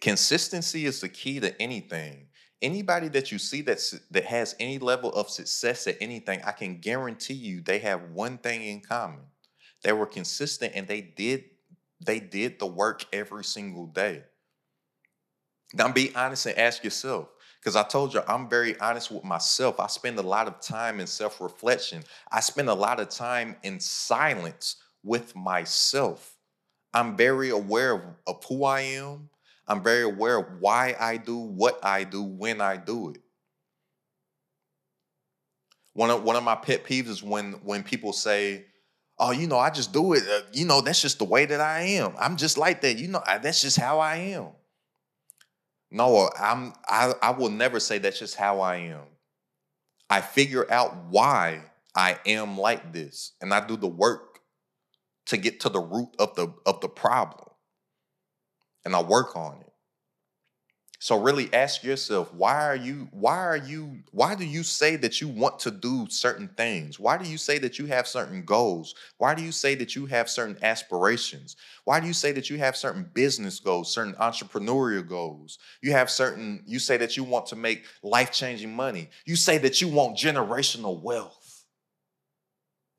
consistency 0.00 0.84
is 0.84 1.00
the 1.00 1.08
key 1.08 1.40
to 1.40 1.60
anything 1.60 2.26
anybody 2.62 3.08
that 3.08 3.32
you 3.32 3.38
see 3.38 3.62
that's 3.62 3.92
that 4.10 4.24
has 4.24 4.54
any 4.60 4.78
level 4.78 5.12
of 5.12 5.30
success 5.30 5.86
at 5.86 5.96
anything, 6.00 6.40
I 6.44 6.52
can 6.52 6.78
guarantee 6.78 7.34
you 7.34 7.60
they 7.60 7.78
have 7.78 8.10
one 8.12 8.38
thing 8.38 8.62
in 8.62 8.80
common. 8.80 9.20
They 9.82 9.92
were 9.92 10.06
consistent 10.06 10.72
and 10.74 10.86
they 10.86 11.00
did 11.00 11.44
they 12.04 12.20
did 12.20 12.58
the 12.58 12.66
work 12.66 13.04
every 13.12 13.44
single 13.44 13.86
day. 13.86 14.22
Now 15.74 15.92
be 15.92 16.14
honest 16.14 16.46
and 16.46 16.58
ask 16.58 16.82
yourself, 16.82 17.28
because 17.60 17.76
I 17.76 17.82
told 17.82 18.14
you 18.14 18.22
I'm 18.26 18.48
very 18.48 18.78
honest 18.80 19.10
with 19.10 19.24
myself. 19.24 19.78
I 19.78 19.86
spend 19.86 20.18
a 20.18 20.22
lot 20.22 20.48
of 20.48 20.60
time 20.60 20.98
in 20.98 21.06
self-reflection. 21.06 22.04
I 22.30 22.40
spend 22.40 22.68
a 22.68 22.74
lot 22.74 23.00
of 23.00 23.10
time 23.10 23.56
in 23.62 23.80
silence 23.80 24.76
with 25.02 25.36
myself. 25.36 26.36
I'm 26.94 27.16
very 27.16 27.50
aware 27.50 27.94
of, 27.94 28.02
of 28.26 28.44
who 28.44 28.64
I 28.64 28.80
am. 28.80 29.28
I'm 29.68 29.82
very 29.82 30.02
aware 30.02 30.38
of 30.38 30.46
why 30.60 30.96
I 30.98 31.16
do 31.16 31.36
what 31.36 31.78
I 31.84 32.04
do 32.04 32.22
when 32.22 32.60
I 32.60 32.76
do 32.76 33.10
it. 33.10 33.20
One 35.92 36.10
of, 36.10 36.22
one 36.22 36.36
of 36.36 36.42
my 36.42 36.54
pet 36.56 36.84
peeves 36.84 37.08
is 37.08 37.22
when 37.22 37.52
when 37.64 37.82
people 37.82 38.12
say, 38.12 38.64
"Oh, 39.18 39.32
you 39.32 39.46
know, 39.46 39.58
I 39.58 39.70
just 39.70 39.92
do 39.92 40.14
it. 40.14 40.22
Uh, 40.26 40.42
you 40.52 40.64
know, 40.64 40.80
that's 40.80 41.02
just 41.02 41.18
the 41.18 41.24
way 41.24 41.44
that 41.44 41.60
I 41.60 41.80
am. 41.82 42.14
I'm 42.18 42.36
just 42.36 42.56
like 42.58 42.80
that. 42.82 42.96
You 42.98 43.08
know, 43.08 43.22
I, 43.26 43.38
that's 43.38 43.60
just 43.60 43.76
how 43.76 43.98
I 43.98 44.16
am." 44.16 44.48
No, 45.90 46.16
uh, 46.16 46.30
I'm 46.38 46.72
I, 46.88 47.14
I 47.22 47.30
will 47.30 47.48
never 47.50 47.80
say 47.80 47.98
that's 47.98 48.18
just 48.18 48.36
how 48.36 48.60
I 48.60 48.76
am. 48.76 49.02
I 50.10 50.20
figure 50.20 50.70
out 50.70 50.96
why 51.06 51.62
I 51.94 52.18
am 52.26 52.58
like 52.58 52.92
this, 52.92 53.32
and 53.40 53.54
I 53.54 53.66
do 53.66 53.76
the 53.76 53.86
work 53.88 54.40
to 55.26 55.36
get 55.38 55.60
to 55.60 55.68
the 55.70 55.80
root 55.80 56.10
of 56.18 56.34
the 56.36 56.48
of 56.66 56.80
the 56.80 56.88
problem 56.88 57.50
and 58.84 58.94
I 58.94 59.02
work 59.02 59.36
on 59.36 59.60
it. 59.60 59.69
So 61.02 61.18
really 61.18 61.48
ask 61.54 61.82
yourself, 61.82 62.32
why 62.34 62.66
are 62.66 62.76
you, 62.76 63.08
why 63.10 63.38
are 63.38 63.56
you, 63.56 64.00
why 64.12 64.34
do 64.34 64.44
you 64.44 64.62
say 64.62 64.96
that 64.96 65.18
you 65.18 65.28
want 65.28 65.58
to 65.60 65.70
do 65.70 66.06
certain 66.10 66.46
things? 66.58 67.00
Why 67.00 67.16
do 67.16 67.26
you 67.26 67.38
say 67.38 67.58
that 67.60 67.78
you 67.78 67.86
have 67.86 68.06
certain 68.06 68.44
goals? 68.44 68.94
Why 69.16 69.34
do 69.34 69.42
you 69.42 69.50
say 69.50 69.74
that 69.76 69.96
you 69.96 70.04
have 70.04 70.28
certain 70.28 70.58
aspirations? 70.62 71.56
Why 71.84 72.00
do 72.00 72.06
you 72.06 72.12
say 72.12 72.32
that 72.32 72.50
you 72.50 72.58
have 72.58 72.76
certain 72.76 73.08
business 73.14 73.60
goals, 73.60 73.90
certain 73.90 74.12
entrepreneurial 74.16 75.08
goals? 75.08 75.58
You 75.80 75.92
have 75.92 76.10
certain, 76.10 76.62
you 76.66 76.78
say 76.78 76.98
that 76.98 77.16
you 77.16 77.24
want 77.24 77.46
to 77.46 77.56
make 77.56 77.84
life-changing 78.02 78.70
money. 78.70 79.08
You 79.24 79.36
say 79.36 79.56
that 79.56 79.80
you 79.80 79.88
want 79.88 80.18
generational 80.18 81.00
wealth. 81.00 81.64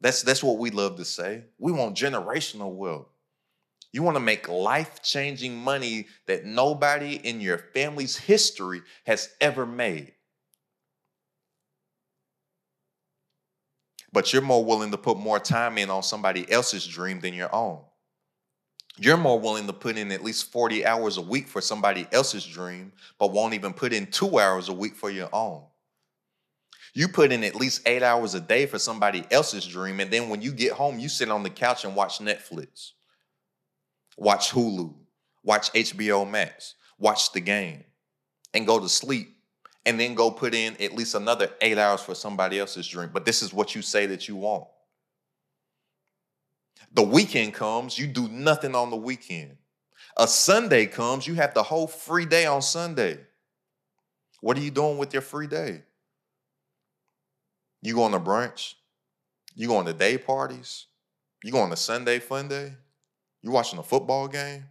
That's 0.01 0.23
that's 0.23 0.43
what 0.43 0.57
we 0.57 0.71
love 0.71 0.97
to 0.97 1.05
say. 1.05 1.43
We 1.59 1.71
want 1.71 1.95
generational 1.95 2.73
wealth. 2.73 3.10
You 3.93 4.03
want 4.03 4.15
to 4.15 4.21
make 4.21 4.47
life 4.47 5.01
changing 5.01 5.55
money 5.55 6.07
that 6.25 6.45
nobody 6.45 7.15
in 7.15 7.41
your 7.41 7.57
family's 7.57 8.15
history 8.15 8.81
has 9.05 9.29
ever 9.41 9.65
made. 9.65 10.13
But 14.13 14.33
you're 14.33 14.41
more 14.41 14.63
willing 14.63 14.91
to 14.91 14.97
put 14.97 15.17
more 15.17 15.39
time 15.39 15.77
in 15.77 15.89
on 15.89 16.03
somebody 16.03 16.49
else's 16.51 16.85
dream 16.85 17.19
than 17.19 17.33
your 17.33 17.53
own. 17.53 17.81
You're 18.97 19.17
more 19.17 19.39
willing 19.39 19.67
to 19.67 19.73
put 19.73 19.97
in 19.97 20.11
at 20.11 20.23
least 20.23 20.51
40 20.51 20.85
hours 20.85 21.17
a 21.17 21.21
week 21.21 21.47
for 21.47 21.61
somebody 21.61 22.07
else's 22.11 22.45
dream, 22.45 22.91
but 23.17 23.31
won't 23.31 23.53
even 23.53 23.73
put 23.73 23.93
in 23.93 24.05
two 24.07 24.37
hours 24.37 24.69
a 24.69 24.73
week 24.73 24.95
for 24.95 25.09
your 25.09 25.29
own. 25.33 25.63
You 26.93 27.07
put 27.07 27.31
in 27.31 27.43
at 27.45 27.55
least 27.55 27.87
eight 27.87 28.03
hours 28.03 28.35
a 28.35 28.41
day 28.41 28.65
for 28.65 28.77
somebody 28.77 29.25
else's 29.31 29.65
dream, 29.65 30.01
and 30.01 30.11
then 30.11 30.27
when 30.27 30.41
you 30.41 30.51
get 30.51 30.73
home, 30.73 30.99
you 30.99 31.07
sit 31.07 31.31
on 31.31 31.43
the 31.43 31.49
couch 31.49 31.85
and 31.85 31.95
watch 31.95 32.19
Netflix, 32.19 32.91
watch 34.21 34.51
Hulu, 34.51 34.93
watch 35.43 35.73
HBO 35.73 36.29
Max, 36.29 36.75
watch 36.99 37.31
the 37.31 37.39
game, 37.39 37.83
and 38.53 38.67
go 38.67 38.79
to 38.79 38.87
sleep, 38.87 39.35
and 39.83 39.99
then 39.99 40.13
go 40.13 40.29
put 40.29 40.53
in 40.53 40.79
at 40.79 40.93
least 40.93 41.15
another 41.15 41.49
eight 41.59 41.79
hours 41.79 42.01
for 42.01 42.13
somebody 42.13 42.59
else's 42.59 42.87
dream. 42.87 43.09
But 43.11 43.25
this 43.25 43.41
is 43.41 43.51
what 43.51 43.73
you 43.73 43.81
say 43.81 44.05
that 44.05 44.27
you 44.27 44.35
want. 44.35 44.65
The 46.93 47.01
weekend 47.01 47.55
comes, 47.55 47.97
you 47.97 48.05
do 48.05 48.29
nothing 48.29 48.75
on 48.75 48.91
the 48.91 48.95
weekend. 48.95 49.57
A 50.17 50.27
Sunday 50.27 50.85
comes, 50.85 51.25
you 51.25 51.33
have 51.33 51.55
the 51.55 51.63
whole 51.63 51.87
free 51.87 52.27
day 52.27 52.45
on 52.45 52.61
Sunday. 52.61 53.17
What 54.41 54.55
are 54.55 54.61
you 54.61 54.71
doing 54.71 54.99
with 54.99 55.13
your 55.13 55.23
free 55.23 55.47
day? 55.47 55.81
You 57.81 57.95
going 57.95 58.11
to 58.11 58.19
brunch? 58.19 58.75
You 59.55 59.67
going 59.67 59.87
to 59.87 59.93
day 59.93 60.19
parties? 60.19 60.85
You 61.43 61.51
going 61.51 61.71
to 61.71 61.75
Sunday 61.75 62.19
fun 62.19 62.49
day? 62.49 62.73
You 63.41 63.51
watching 63.51 63.79
a 63.79 63.83
football 63.83 64.27
game? 64.27 64.65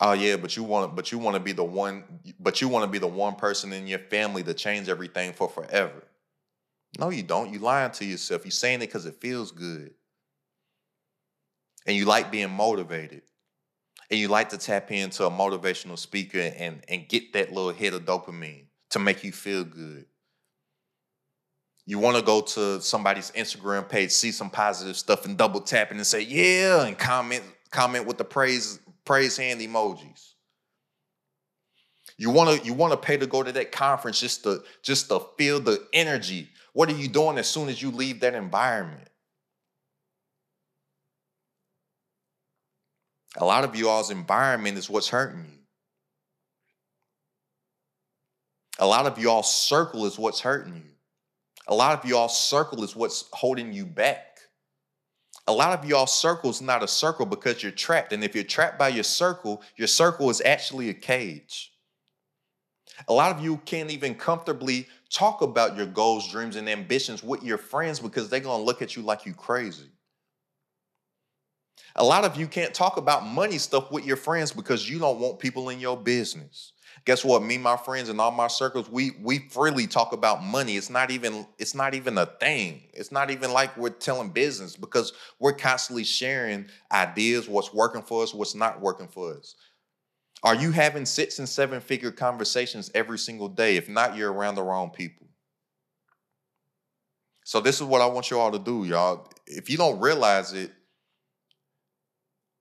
Oh 0.00 0.12
yeah, 0.12 0.36
but 0.36 0.56
you 0.56 0.62
want 0.62 0.94
but 0.94 1.10
you 1.10 1.18
want 1.18 1.34
to 1.34 1.40
be 1.40 1.52
the 1.52 1.64
one 1.64 2.04
but 2.38 2.60
you 2.60 2.68
want 2.68 2.84
to 2.84 2.90
be 2.90 2.98
the 2.98 3.08
one 3.08 3.34
person 3.34 3.72
in 3.72 3.86
your 3.86 3.98
family 3.98 4.44
to 4.44 4.54
change 4.54 4.88
everything 4.88 5.32
for 5.32 5.48
forever. 5.48 6.04
No, 6.98 7.10
you 7.10 7.22
don't. 7.22 7.52
You 7.52 7.58
lying 7.58 7.90
to 7.92 8.04
yourself. 8.04 8.44
You 8.44 8.50
saying 8.50 8.76
it 8.76 8.86
because 8.86 9.06
it 9.06 9.20
feels 9.20 9.50
good. 9.50 9.94
And 11.86 11.96
you 11.96 12.04
like 12.04 12.30
being 12.30 12.50
motivated. 12.50 13.22
And 14.10 14.18
you 14.18 14.28
like 14.28 14.50
to 14.50 14.58
tap 14.58 14.90
into 14.90 15.26
a 15.26 15.30
motivational 15.30 15.98
speaker 15.98 16.38
and, 16.38 16.82
and 16.88 17.08
get 17.08 17.34
that 17.34 17.52
little 17.52 17.72
hit 17.72 17.92
of 17.92 18.04
dopamine 18.04 18.66
to 18.90 18.98
make 18.98 19.22
you 19.22 19.32
feel 19.32 19.64
good. 19.64 20.06
You 21.88 21.98
want 21.98 22.18
to 22.18 22.22
go 22.22 22.42
to 22.42 22.82
somebody's 22.82 23.30
Instagram 23.30 23.88
page, 23.88 24.10
see 24.10 24.30
some 24.30 24.50
positive 24.50 24.96
stuff, 24.96 25.24
and 25.24 25.38
double 25.38 25.60
tap 25.60 25.90
it 25.90 25.96
and 25.96 26.06
say, 26.06 26.20
yeah, 26.20 26.84
and 26.84 26.98
comment, 26.98 27.42
comment 27.70 28.04
with 28.06 28.18
the 28.18 28.24
praise, 28.24 28.78
praise 29.06 29.38
hand 29.38 29.60
emojis. 29.60 30.34
You 32.18 32.30
want 32.30 32.60
to 32.60 32.66
you 32.66 32.74
want 32.74 32.92
to 32.92 32.96
pay 32.98 33.16
to 33.16 33.26
go 33.26 33.42
to 33.42 33.52
that 33.52 33.72
conference 33.72 34.20
just 34.20 34.42
to 34.42 34.62
just 34.82 35.08
to 35.08 35.20
feel 35.38 35.60
the 35.60 35.86
energy 35.92 36.48
what 36.78 36.88
are 36.88 36.94
you 36.94 37.08
doing 37.08 37.38
as 37.38 37.48
soon 37.48 37.68
as 37.68 37.82
you 37.82 37.90
leave 37.90 38.20
that 38.20 38.34
environment? 38.36 39.08
A 43.36 43.44
lot 43.44 43.64
of 43.64 43.74
you 43.74 43.88
all's 43.88 44.12
environment 44.12 44.78
is 44.78 44.88
what's 44.88 45.08
hurting 45.08 45.44
you. 45.44 45.58
A 48.78 48.86
lot 48.86 49.06
of 49.06 49.18
you 49.18 49.28
all's 49.28 49.52
circle 49.52 50.06
is 50.06 50.16
what's 50.16 50.38
hurting 50.38 50.76
you. 50.76 50.97
A 51.68 51.74
lot 51.74 51.98
of 51.98 52.08
y'all 52.08 52.28
circle 52.28 52.82
is 52.82 52.96
what's 52.96 53.26
holding 53.32 53.72
you 53.72 53.84
back. 53.84 54.40
A 55.46 55.52
lot 55.52 55.78
of 55.78 55.88
y'all 55.88 56.06
circle 56.06 56.50
is 56.50 56.60
not 56.60 56.82
a 56.82 56.88
circle 56.88 57.26
because 57.26 57.62
you're 57.62 57.72
trapped. 57.72 58.12
And 58.12 58.24
if 58.24 58.34
you're 58.34 58.44
trapped 58.44 58.78
by 58.78 58.88
your 58.88 59.04
circle, 59.04 59.62
your 59.76 59.88
circle 59.88 60.30
is 60.30 60.42
actually 60.44 60.88
a 60.88 60.94
cage. 60.94 61.72
A 63.06 63.12
lot 63.12 63.34
of 63.34 63.42
you 63.42 63.58
can't 63.58 63.90
even 63.90 64.14
comfortably 64.14 64.88
talk 65.10 65.42
about 65.42 65.76
your 65.76 65.86
goals, 65.86 66.30
dreams, 66.30 66.56
and 66.56 66.68
ambitions 66.68 67.22
with 67.22 67.42
your 67.42 67.58
friends 67.58 68.00
because 68.00 68.28
they're 68.28 68.40
going 68.40 68.60
to 68.60 68.64
look 68.64 68.82
at 68.82 68.96
you 68.96 69.02
like 69.02 69.24
you 69.24 69.34
crazy. 69.34 69.90
A 71.98 72.04
lot 72.04 72.24
of 72.24 72.36
you 72.36 72.46
can't 72.46 72.72
talk 72.72 72.96
about 72.96 73.26
money 73.26 73.58
stuff 73.58 73.90
with 73.90 74.06
your 74.06 74.16
friends 74.16 74.52
because 74.52 74.88
you 74.88 75.00
don't 75.00 75.18
want 75.18 75.40
people 75.40 75.68
in 75.68 75.80
your 75.80 75.96
business. 75.96 76.72
Guess 77.04 77.24
what? 77.24 77.42
Me, 77.42 77.58
my 77.58 77.76
friends, 77.76 78.08
and 78.08 78.20
all 78.20 78.30
my 78.30 78.46
circles, 78.46 78.88
we 78.88 79.12
we 79.20 79.48
freely 79.50 79.86
talk 79.86 80.12
about 80.12 80.42
money. 80.42 80.76
It's 80.76 80.90
not 80.90 81.10
even 81.10 81.46
it's 81.58 81.74
not 81.74 81.94
even 81.94 82.16
a 82.16 82.26
thing. 82.26 82.82
It's 82.92 83.10
not 83.10 83.30
even 83.30 83.52
like 83.52 83.76
we're 83.76 83.90
telling 83.90 84.30
business 84.30 84.76
because 84.76 85.12
we're 85.40 85.52
constantly 85.52 86.04
sharing 86.04 86.66
ideas, 86.92 87.48
what's 87.48 87.74
working 87.74 88.02
for 88.02 88.22
us, 88.22 88.32
what's 88.32 88.54
not 88.54 88.80
working 88.80 89.08
for 89.08 89.34
us. 89.34 89.56
Are 90.44 90.54
you 90.54 90.70
having 90.70 91.04
six 91.04 91.40
and 91.40 91.48
seven 91.48 91.80
figure 91.80 92.12
conversations 92.12 92.92
every 92.94 93.18
single 93.18 93.48
day? 93.48 93.76
If 93.76 93.88
not, 93.88 94.16
you're 94.16 94.32
around 94.32 94.54
the 94.54 94.62
wrong 94.62 94.90
people. 94.90 95.26
So, 97.44 97.60
this 97.60 97.76
is 97.76 97.82
what 97.82 98.02
I 98.02 98.06
want 98.06 98.30
you 98.30 98.38
all 98.38 98.52
to 98.52 98.58
do, 98.58 98.84
y'all. 98.84 99.28
If 99.46 99.68
you 99.68 99.78
don't 99.78 99.98
realize 99.98 100.52
it, 100.52 100.70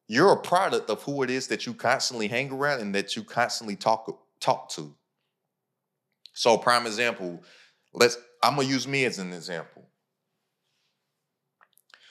you're 0.08 0.32
a 0.32 0.42
product 0.42 0.90
of 0.90 1.04
who 1.04 1.24
it 1.24 1.30
is 1.30 1.48
that 1.48 1.66
you 1.66 1.74
constantly 1.74 2.28
hang 2.28 2.52
around 2.52 2.82
and 2.82 2.96
that 2.96 3.16
you 3.16 3.24
constantly 3.24 3.76
talk 3.76 4.20
talk 4.40 4.70
to. 4.70 4.94
So, 6.34 6.58
prime 6.58 6.86
example, 6.86 7.42
let's 7.94 8.18
I'm 8.44 8.56
gonna 8.56 8.68
use 8.68 8.88
me 8.88 9.06
as 9.06 9.20
an 9.20 9.34
example. 9.34 9.84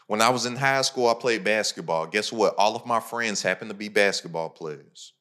When 0.06 0.22
I 0.22 0.28
was 0.28 0.46
in 0.46 0.54
high 0.54 0.82
school, 0.82 1.08
I 1.08 1.14
played 1.14 1.42
basketball. 1.42 2.06
Guess 2.06 2.32
what? 2.32 2.54
All 2.58 2.76
of 2.76 2.86
my 2.86 3.00
friends 3.00 3.42
happened 3.42 3.70
to 3.70 3.76
be 3.76 3.88
basketball 3.88 4.50
players. 4.50 5.12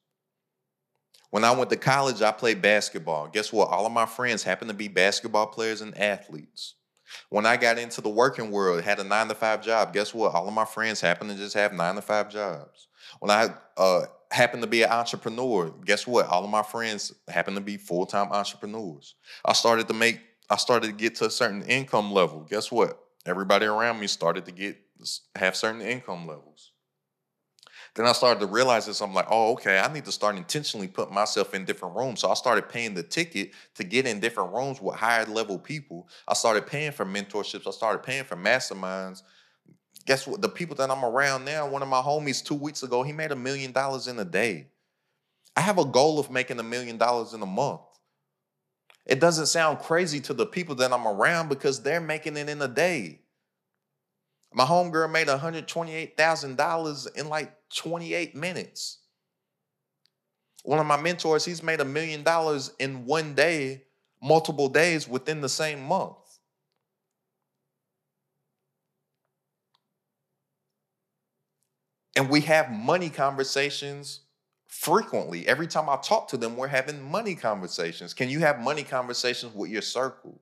When 1.30 1.42
I 1.42 1.50
went 1.50 1.70
to 1.70 1.76
college, 1.76 2.22
I 2.22 2.30
played 2.30 2.62
basketball. 2.62 3.26
Guess 3.26 3.52
what? 3.52 3.68
All 3.68 3.84
of 3.84 3.92
my 3.92 4.06
friends 4.06 4.44
happened 4.44 4.70
to 4.70 4.76
be 4.76 4.86
basketball 4.86 5.48
players 5.48 5.80
and 5.80 5.96
athletes. 5.98 6.75
When 7.28 7.46
I 7.46 7.56
got 7.56 7.78
into 7.78 8.00
the 8.00 8.08
working 8.08 8.50
world, 8.50 8.82
had 8.82 8.98
a 8.98 9.04
nine 9.04 9.28
to 9.28 9.34
five 9.34 9.62
job. 9.62 9.92
Guess 9.92 10.14
what? 10.14 10.34
All 10.34 10.46
of 10.46 10.54
my 10.54 10.64
friends 10.64 11.00
happened 11.00 11.30
to 11.30 11.36
just 11.36 11.54
have 11.54 11.72
nine 11.72 11.94
to 11.94 12.02
five 12.02 12.30
jobs. 12.30 12.88
When 13.20 13.30
I 13.30 13.54
uh, 13.76 14.02
happened 14.30 14.62
to 14.62 14.68
be 14.68 14.82
an 14.82 14.90
entrepreneur, 14.90 15.70
guess 15.84 16.06
what? 16.06 16.26
All 16.26 16.44
of 16.44 16.50
my 16.50 16.62
friends 16.62 17.12
happened 17.28 17.56
to 17.56 17.62
be 17.62 17.76
full 17.76 18.06
time 18.06 18.32
entrepreneurs. 18.32 19.14
I 19.44 19.52
started 19.52 19.88
to 19.88 19.94
make, 19.94 20.20
I 20.50 20.56
started 20.56 20.88
to 20.88 20.92
get 20.92 21.14
to 21.16 21.26
a 21.26 21.30
certain 21.30 21.62
income 21.62 22.12
level. 22.12 22.46
Guess 22.48 22.70
what? 22.70 22.98
Everybody 23.24 23.66
around 23.66 24.00
me 24.00 24.06
started 24.06 24.44
to 24.46 24.52
get 24.52 24.78
have 25.34 25.56
certain 25.56 25.82
income 25.82 26.26
levels. 26.26 26.72
Then 27.96 28.04
I 28.04 28.12
started 28.12 28.40
to 28.40 28.46
realize 28.46 28.84
this. 28.84 29.00
I'm 29.00 29.14
like, 29.14 29.26
oh, 29.30 29.52
okay, 29.52 29.78
I 29.78 29.90
need 29.90 30.04
to 30.04 30.12
start 30.12 30.36
intentionally 30.36 30.86
putting 30.86 31.14
myself 31.14 31.54
in 31.54 31.64
different 31.64 31.96
rooms. 31.96 32.20
So 32.20 32.30
I 32.30 32.34
started 32.34 32.68
paying 32.68 32.92
the 32.92 33.02
ticket 33.02 33.52
to 33.74 33.84
get 33.84 34.06
in 34.06 34.20
different 34.20 34.52
rooms 34.52 34.82
with 34.82 34.96
higher 34.96 35.24
level 35.24 35.58
people. 35.58 36.06
I 36.28 36.34
started 36.34 36.66
paying 36.66 36.92
for 36.92 37.06
mentorships. 37.06 37.66
I 37.66 37.70
started 37.70 38.02
paying 38.02 38.24
for 38.24 38.36
masterminds. 38.36 39.22
Guess 40.04 40.26
what? 40.26 40.42
The 40.42 40.48
people 40.50 40.76
that 40.76 40.90
I'm 40.90 41.06
around 41.06 41.46
now, 41.46 41.66
one 41.66 41.82
of 41.82 41.88
my 41.88 42.02
homies 42.02 42.44
two 42.44 42.54
weeks 42.54 42.82
ago, 42.82 43.02
he 43.02 43.14
made 43.14 43.32
a 43.32 43.36
million 43.36 43.72
dollars 43.72 44.08
in 44.08 44.18
a 44.18 44.26
day. 44.26 44.68
I 45.56 45.62
have 45.62 45.78
a 45.78 45.84
goal 45.86 46.18
of 46.18 46.30
making 46.30 46.60
a 46.60 46.62
million 46.62 46.98
dollars 46.98 47.32
in 47.32 47.40
a 47.40 47.46
month. 47.46 47.80
It 49.06 49.20
doesn't 49.20 49.46
sound 49.46 49.78
crazy 49.78 50.20
to 50.20 50.34
the 50.34 50.44
people 50.44 50.74
that 50.76 50.92
I'm 50.92 51.08
around 51.08 51.48
because 51.48 51.82
they're 51.82 52.00
making 52.00 52.36
it 52.36 52.50
in 52.50 52.60
a 52.60 52.68
day. 52.68 53.20
My 54.52 54.64
homegirl 54.64 55.10
made 55.12 55.26
$128,000 55.28 57.16
in 57.16 57.28
like 57.28 57.52
28 57.74 58.34
minutes. 58.34 58.98
One 60.64 60.78
of 60.78 60.86
my 60.86 61.00
mentors, 61.00 61.44
he's 61.44 61.62
made 61.62 61.80
a 61.80 61.84
million 61.84 62.22
dollars 62.22 62.72
in 62.78 63.06
one 63.06 63.34
day, 63.34 63.84
multiple 64.22 64.68
days 64.68 65.06
within 65.06 65.40
the 65.40 65.48
same 65.48 65.82
month. 65.82 66.16
And 72.16 72.30
we 72.30 72.40
have 72.42 72.70
money 72.70 73.10
conversations 73.10 74.20
frequently. 74.66 75.46
Every 75.46 75.66
time 75.66 75.88
I 75.88 75.96
talk 75.96 76.28
to 76.28 76.36
them, 76.36 76.56
we're 76.56 76.66
having 76.66 77.02
money 77.02 77.34
conversations. 77.34 78.14
Can 78.14 78.30
you 78.30 78.40
have 78.40 78.58
money 78.58 78.82
conversations 78.82 79.54
with 79.54 79.70
your 79.70 79.82
circle? 79.82 80.40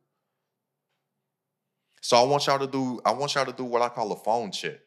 So 2.04 2.18
I 2.18 2.22
want 2.24 2.46
y'all 2.46 2.58
to 2.58 2.66
do, 2.66 3.00
I 3.02 3.12
want 3.12 3.34
y'all 3.34 3.46
to 3.46 3.52
do 3.52 3.64
what 3.64 3.80
I 3.80 3.88
call 3.88 4.12
a 4.12 4.16
phone 4.16 4.52
check. 4.52 4.78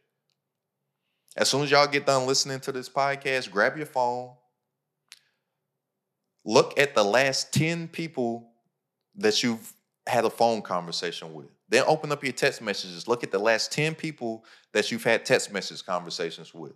As 1.36 1.50
soon 1.50 1.64
as 1.64 1.72
y'all 1.72 1.88
get 1.88 2.06
done 2.06 2.28
listening 2.28 2.60
to 2.60 2.72
this 2.72 2.88
podcast, 2.90 3.50
grab 3.50 3.76
your 3.76 3.88
phone, 3.88 4.36
look 6.46 6.80
at 6.80 6.94
the 6.94 7.04
last 7.04 7.52
10 7.56 7.88
people 7.88 8.52
that 9.16 9.42
you've 9.42 9.74
had 10.06 10.26
a 10.26 10.30
phone 10.30 10.62
conversation 10.62 11.34
with. 11.34 11.48
Then 11.70 11.86
open 11.88 12.12
up 12.12 12.24
your 12.24 12.34
text 12.34 12.62
messages. 12.62 13.08
Look 13.08 13.24
at 13.24 13.32
the 13.32 13.40
last 13.40 13.72
10 13.72 13.96
people 13.96 14.46
that 14.74 14.92
you've 14.92 15.04
had 15.04 15.26
text 15.26 15.52
message 15.52 15.84
conversations 15.84 16.54
with. 16.54 16.74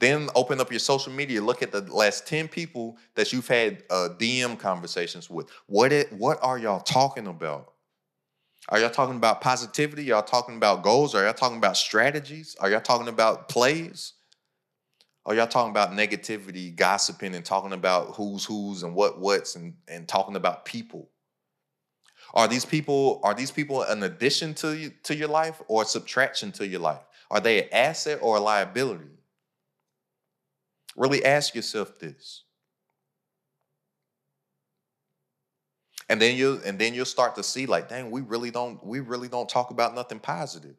Then 0.00 0.30
open 0.36 0.58
up 0.58 0.72
your 0.72 0.80
social 0.80 1.12
media. 1.12 1.42
Look 1.42 1.62
at 1.62 1.70
the 1.70 1.82
last 1.82 2.26
10 2.26 2.48
people 2.48 2.96
that 3.14 3.30
you've 3.34 3.48
had 3.48 3.82
uh, 3.90 4.08
DM 4.18 4.58
conversations 4.58 5.28
with. 5.28 5.50
What, 5.66 5.92
it, 5.92 6.10
what 6.14 6.38
are 6.40 6.56
y'all 6.56 6.80
talking 6.80 7.26
about? 7.26 7.74
Are 8.70 8.78
y'all 8.78 8.90
talking 8.90 9.16
about 9.16 9.40
positivity? 9.40 10.04
Y'all 10.04 10.22
talking 10.22 10.56
about 10.56 10.82
goals? 10.82 11.14
Are 11.14 11.24
y'all 11.24 11.32
talking 11.32 11.56
about 11.56 11.76
strategies? 11.76 12.54
Are 12.60 12.70
y'all 12.70 12.80
talking 12.80 13.08
about 13.08 13.48
plays? 13.48 14.12
Are 15.24 15.34
y'all 15.34 15.46
talking 15.46 15.70
about 15.70 15.92
negativity, 15.92 16.74
gossiping, 16.74 17.34
and 17.34 17.44
talking 17.44 17.72
about 17.72 18.16
who's 18.16 18.44
who's 18.44 18.82
and 18.82 18.94
what 18.94 19.20
what's 19.20 19.56
and, 19.56 19.74
and 19.86 20.06
talking 20.06 20.36
about 20.36 20.64
people? 20.64 21.08
Are 22.34 22.48
these 22.48 22.64
people 22.66 23.20
are 23.22 23.34
these 23.34 23.50
people 23.50 23.82
an 23.82 24.02
addition 24.02 24.54
to 24.54 24.90
to 25.04 25.14
your 25.14 25.28
life 25.28 25.62
or 25.68 25.82
a 25.82 25.86
subtraction 25.86 26.52
to 26.52 26.66
your 26.66 26.80
life? 26.80 27.02
Are 27.30 27.40
they 27.40 27.62
an 27.62 27.68
asset 27.72 28.18
or 28.20 28.36
a 28.36 28.40
liability? 28.40 29.18
Really 30.96 31.24
ask 31.24 31.54
yourself 31.54 31.98
this. 31.98 32.44
And 36.08 36.20
then 36.20 36.36
you 36.36 36.60
and 36.64 36.78
then 36.78 36.94
you'll 36.94 37.04
start 37.04 37.34
to 37.36 37.42
see 37.42 37.66
like, 37.66 37.88
dang, 37.88 38.10
we 38.10 38.22
really 38.22 38.50
don't 38.50 38.84
we 38.84 39.00
really 39.00 39.28
don't 39.28 39.48
talk 39.48 39.70
about 39.70 39.94
nothing 39.94 40.18
positive. 40.18 40.76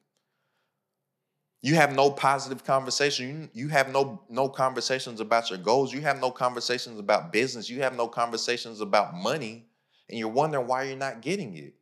You 1.61 1.75
have 1.75 1.93
no 1.93 2.09
positive 2.09 2.63
conversation. 2.63 3.49
You, 3.53 3.65
you 3.65 3.67
have 3.69 3.91
no 3.91 4.21
no 4.29 4.49
conversations 4.49 5.19
about 5.19 5.49
your 5.49 5.59
goals. 5.59 5.93
You 5.93 6.01
have 6.01 6.19
no 6.19 6.31
conversations 6.31 6.99
about 6.99 7.31
business. 7.31 7.69
You 7.69 7.81
have 7.81 7.95
no 7.95 8.07
conversations 8.07 8.81
about 8.81 9.13
money, 9.13 9.67
and 10.09 10.17
you're 10.17 10.29
wondering 10.29 10.67
why 10.67 10.83
you're 10.83 10.97
not 10.97 11.21
getting 11.21 11.55
it. 11.57 11.75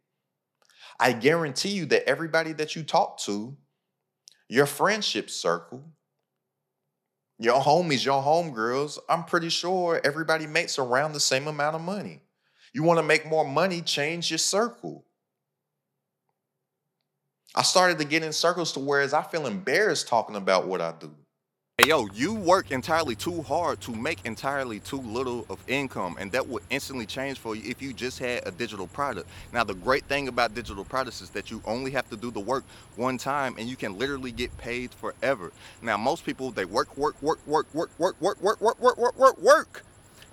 I 0.99 1.13
guarantee 1.13 1.69
you 1.69 1.85
that 1.87 2.09
everybody 2.09 2.53
that 2.53 2.75
you 2.75 2.83
talk 2.83 3.19
to, 3.19 3.55
your 4.49 4.65
friendship 4.65 5.29
circle, 5.29 5.83
your 7.37 7.61
homies, 7.61 8.03
your 8.03 8.23
homegirls, 8.23 8.97
I'm 9.07 9.23
pretty 9.23 9.49
sure 9.49 10.01
everybody 10.03 10.47
makes 10.47 10.79
around 10.79 11.13
the 11.13 11.19
same 11.19 11.47
amount 11.47 11.75
of 11.75 11.81
money. 11.81 12.23
You 12.77 12.83
want 12.83 12.99
to 12.99 13.03
make 13.03 13.25
more 13.25 13.43
money, 13.43 13.81
change 13.81 14.29
your 14.29 14.37
circle. 14.37 15.03
I 17.55 17.63
started 17.63 17.97
to 17.97 18.05
get 18.05 18.21
in 18.21 18.31
circles 18.31 18.71
to 18.73 18.79
whereas 18.79 19.15
I 19.15 19.23
feel 19.23 19.47
embarrassed 19.47 20.07
talking 20.07 20.35
about 20.35 20.67
what 20.67 20.79
I 20.79 20.93
do. 20.99 21.09
Hey, 21.79 21.87
yo, 21.87 22.05
you 22.13 22.35
work 22.35 22.69
entirely 22.69 23.15
too 23.15 23.41
hard 23.41 23.81
to 23.81 23.95
make 23.95 24.19
entirely 24.25 24.79
too 24.79 25.01
little 25.01 25.47
of 25.49 25.59
income, 25.67 26.17
and 26.19 26.31
that 26.33 26.47
would 26.47 26.61
instantly 26.69 27.07
change 27.07 27.39
for 27.39 27.55
you 27.55 27.67
if 27.67 27.81
you 27.81 27.93
just 27.93 28.19
had 28.19 28.47
a 28.47 28.51
digital 28.51 28.85
product. 28.85 29.27
Now, 29.51 29.63
the 29.63 29.73
great 29.73 30.03
thing 30.03 30.27
about 30.27 30.53
digital 30.53 30.85
products 30.85 31.21
is 31.21 31.31
that 31.31 31.49
you 31.49 31.63
only 31.65 31.89
have 31.89 32.07
to 32.11 32.15
do 32.15 32.29
the 32.29 32.39
work 32.39 32.63
one 32.95 33.17
time, 33.17 33.55
and 33.57 33.67
you 33.67 33.75
can 33.75 33.97
literally 33.97 34.31
get 34.31 34.55
paid 34.59 34.91
forever. 34.91 35.51
Now, 35.81 35.97
most 35.97 36.23
people 36.23 36.51
they 36.51 36.65
work, 36.65 36.95
work, 36.95 37.19
work, 37.23 37.39
work, 37.47 37.73
work, 37.73 37.89
work, 37.99 38.21
work, 38.21 38.41
work, 38.41 38.61
work, 38.61 38.79
work, 38.79 38.97
work, 38.99 39.17
work, 39.17 39.41
work, 39.41 39.83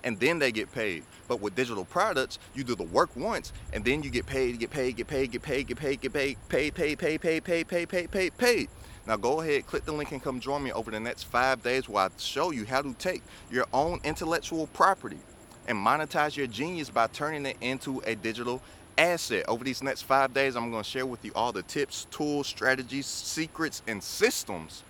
and 0.05 0.17
then 0.19 0.39
they 0.39 0.51
get 0.53 0.71
paid. 0.71 1.03
But 1.27 1.41
with 1.41 1.55
digital 1.55 1.83
products, 1.83 2.39
you 2.53 2.63
do 2.63 2.75
the 2.75 2.83
work 2.83 3.09
once, 3.15 3.51
and 3.73 3.83
then 3.83 4.03
you 4.03 4.09
get 4.09 4.25
paid, 4.25 4.57
get 4.59 4.69
paid, 4.69 4.95
get 4.95 5.07
paid, 5.07 5.31
get 5.31 5.41
paid, 5.41 5.67
get 5.67 5.77
paid, 5.77 6.01
get 6.01 6.13
paid, 6.13 6.37
paid, 6.47 6.75
paid, 6.75 6.99
paid, 6.99 7.21
paid, 7.21 7.43
paid, 7.43 7.67
paid, 7.67 7.89
paid, 7.89 8.11
paid, 8.11 8.37
paid. 8.37 8.69
Now 9.07 9.17
go 9.17 9.41
ahead, 9.41 9.67
click 9.67 9.85
the 9.85 9.91
link 9.91 10.11
and 10.11 10.23
come 10.23 10.39
join 10.39 10.63
me 10.63 10.71
over 10.71 10.89
the 10.89 10.99
next 10.99 11.23
five 11.23 11.61
days 11.61 11.89
where 11.89 12.05
I 12.05 12.09
show 12.17 12.51
you 12.51 12.65
how 12.65 12.81
to 12.81 12.93
take 12.93 13.21
your 13.51 13.65
own 13.73 13.99
intellectual 14.03 14.67
property 14.67 15.19
and 15.67 15.77
monetize 15.77 16.37
your 16.37 16.47
genius 16.47 16.89
by 16.89 17.07
turning 17.07 17.45
it 17.45 17.57
into 17.61 18.01
a 18.05 18.15
digital 18.15 18.61
asset. 18.97 19.45
Over 19.47 19.63
these 19.63 19.83
next 19.83 20.03
five 20.03 20.33
days, 20.33 20.55
I'm 20.55 20.71
gonna 20.71 20.83
share 20.83 21.05
with 21.05 21.23
you 21.25 21.31
all 21.35 21.51
the 21.51 21.63
tips, 21.63 22.07
tools, 22.11 22.47
strategies, 22.47 23.05
secrets, 23.05 23.81
and 23.87 24.01
systems 24.01 24.83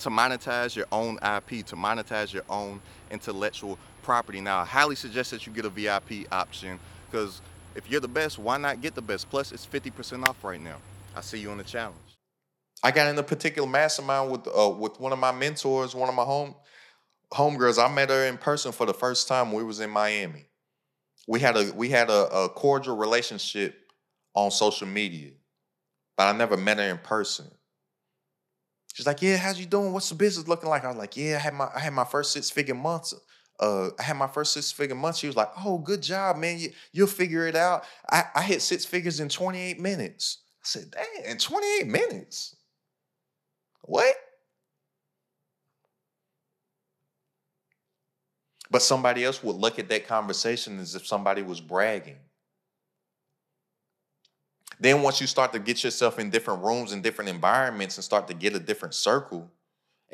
to 0.00 0.10
monetize 0.10 0.76
your 0.76 0.86
own 0.92 1.16
IP, 1.16 1.64
to 1.66 1.76
monetize 1.76 2.32
your 2.32 2.42
own 2.48 2.80
intellectual 3.10 3.78
property. 4.06 4.40
Now, 4.40 4.60
I 4.60 4.64
highly 4.64 4.94
suggest 4.94 5.32
that 5.32 5.46
you 5.46 5.52
get 5.52 5.64
a 5.64 5.68
VIP 5.68 6.32
option 6.32 6.78
because 7.10 7.42
if 7.74 7.90
you're 7.90 8.00
the 8.00 8.08
best, 8.08 8.38
why 8.38 8.56
not 8.56 8.80
get 8.80 8.94
the 8.94 9.02
best? 9.02 9.28
Plus, 9.28 9.52
it's 9.52 9.66
50% 9.66 10.26
off 10.26 10.42
right 10.44 10.60
now. 10.60 10.76
I 11.14 11.20
see 11.20 11.38
you 11.38 11.50
on 11.50 11.58
the 11.58 11.64
challenge. 11.64 11.98
I 12.82 12.92
got 12.92 13.08
in 13.08 13.18
a 13.18 13.22
particular 13.22 13.68
mastermind 13.68 14.30
with 14.30 14.46
uh, 14.46 14.68
with 14.68 15.00
one 15.00 15.12
of 15.12 15.18
my 15.18 15.32
mentors, 15.32 15.94
one 15.94 16.08
of 16.08 16.14
my 16.14 16.22
home 16.22 16.54
homegirls. 17.32 17.82
I 17.82 17.92
met 17.92 18.10
her 18.10 18.26
in 18.26 18.38
person 18.38 18.70
for 18.70 18.86
the 18.86 18.94
first 18.94 19.26
time. 19.26 19.52
We 19.52 19.64
was 19.64 19.80
in 19.80 19.90
Miami. 19.90 20.46
We 21.26 21.40
had 21.40 21.56
a 21.56 21.72
we 21.74 21.88
had 21.88 22.08
a, 22.10 22.28
a 22.28 22.48
cordial 22.48 22.96
relationship 22.96 23.74
on 24.34 24.50
social 24.50 24.86
media, 24.86 25.32
but 26.16 26.32
I 26.32 26.36
never 26.36 26.56
met 26.56 26.76
her 26.76 26.88
in 26.88 26.98
person. 26.98 27.46
She's 28.94 29.06
like, 29.06 29.22
"Yeah, 29.22 29.36
how's 29.36 29.58
you 29.58 29.66
doing? 29.66 29.92
What's 29.92 30.10
the 30.10 30.14
business 30.14 30.46
looking 30.46 30.68
like?" 30.68 30.84
I 30.84 30.88
was 30.88 30.98
like, 30.98 31.16
"Yeah, 31.16 31.36
I 31.36 31.38
had 31.38 31.54
my 31.54 31.68
I 31.74 31.80
had 31.80 31.94
my 31.94 32.04
first 32.04 32.32
six 32.32 32.50
figure 32.50 32.74
months. 32.74 33.14
Uh, 33.58 33.90
I 33.98 34.02
had 34.02 34.16
my 34.16 34.26
first 34.26 34.52
six 34.52 34.70
figure 34.70 34.94
month. 34.94 35.16
She 35.16 35.26
was 35.26 35.36
like, 35.36 35.50
"Oh, 35.64 35.78
good 35.78 36.02
job, 36.02 36.36
man. 36.36 36.58
You, 36.58 36.70
you'll 36.92 37.06
figure 37.06 37.46
it 37.46 37.56
out." 37.56 37.84
I, 38.10 38.24
I 38.34 38.42
hit 38.42 38.62
six 38.62 38.84
figures 38.84 39.20
in 39.20 39.28
28 39.28 39.80
minutes. 39.80 40.42
I 40.62 40.64
said, 40.64 40.90
"Damn, 40.90 41.30
in 41.30 41.38
28 41.38 41.86
minutes." 41.86 42.56
What? 43.82 44.14
But 48.70 48.82
somebody 48.82 49.24
else 49.24 49.42
would 49.42 49.56
look 49.56 49.78
at 49.78 49.88
that 49.88 50.06
conversation 50.08 50.78
as 50.80 50.94
if 50.94 51.06
somebody 51.06 51.42
was 51.42 51.60
bragging. 51.60 52.18
Then 54.78 55.02
once 55.02 55.20
you 55.20 55.26
start 55.26 55.52
to 55.52 55.58
get 55.58 55.82
yourself 55.84 56.18
in 56.18 56.30
different 56.30 56.62
rooms 56.62 56.92
and 56.92 57.02
different 57.02 57.30
environments 57.30 57.96
and 57.96 58.04
start 58.04 58.28
to 58.28 58.34
get 58.34 58.54
a 58.54 58.60
different 58.60 58.94
circle 58.94 59.50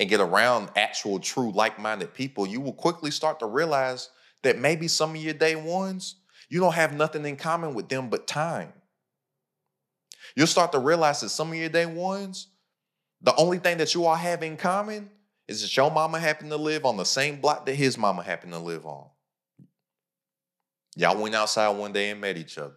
and 0.03 0.11
get 0.11 0.21
around 0.21 0.69
actual 0.75 1.21
true 1.21 1.53
like-minded 1.53 2.12
people, 2.12 2.45
you 2.45 2.61
will 2.61 2.73
quickly 2.73 3.12
start 3.12 3.38
to 3.38 3.47
realize 3.47 4.11
that 4.43 4.59
maybe 4.59 4.88
some 4.88 5.11
of 5.11 5.17
your 5.17 5.33
day 5.33 5.55
ones, 5.55 6.17
you 6.49 6.59
don't 6.59 6.75
have 6.75 6.93
nothing 6.93 7.25
in 7.25 7.37
common 7.37 7.73
with 7.73 7.88
them 7.88 8.11
but 8.11 8.27
time. 8.27 8.73
You'll 10.35 10.49
start 10.49 10.73
to 10.73 10.81
realize 10.81 11.21
that 11.21 11.29
some 11.29 11.53
of 11.53 11.55
your 11.55 11.69
day 11.69 11.87
ones, 11.87 12.49
the 13.21 13.33
only 13.37 13.59
thing 13.59 13.79
that 13.79 13.95
you 13.95 14.05
all 14.05 14.17
have 14.17 14.43
in 14.43 14.57
common 14.57 15.09
is 15.47 15.62
that 15.62 15.77
your 15.77 15.88
mama 15.88 16.19
happened 16.19 16.51
to 16.51 16.57
live 16.57 16.85
on 16.85 16.97
the 16.97 17.05
same 17.05 17.41
block 17.41 17.65
that 17.67 17.77
his 17.77 17.97
mama 17.97 18.25
happened 18.25 18.55
to 18.55 18.59
live 18.59 18.85
on. 18.85 19.07
Y'all 20.97 21.17
went 21.23 21.37
outside 21.37 21.69
one 21.77 21.93
day 21.93 22.11
and 22.11 22.21
met 22.21 22.37
each 22.37 22.59
other. 22.59 22.75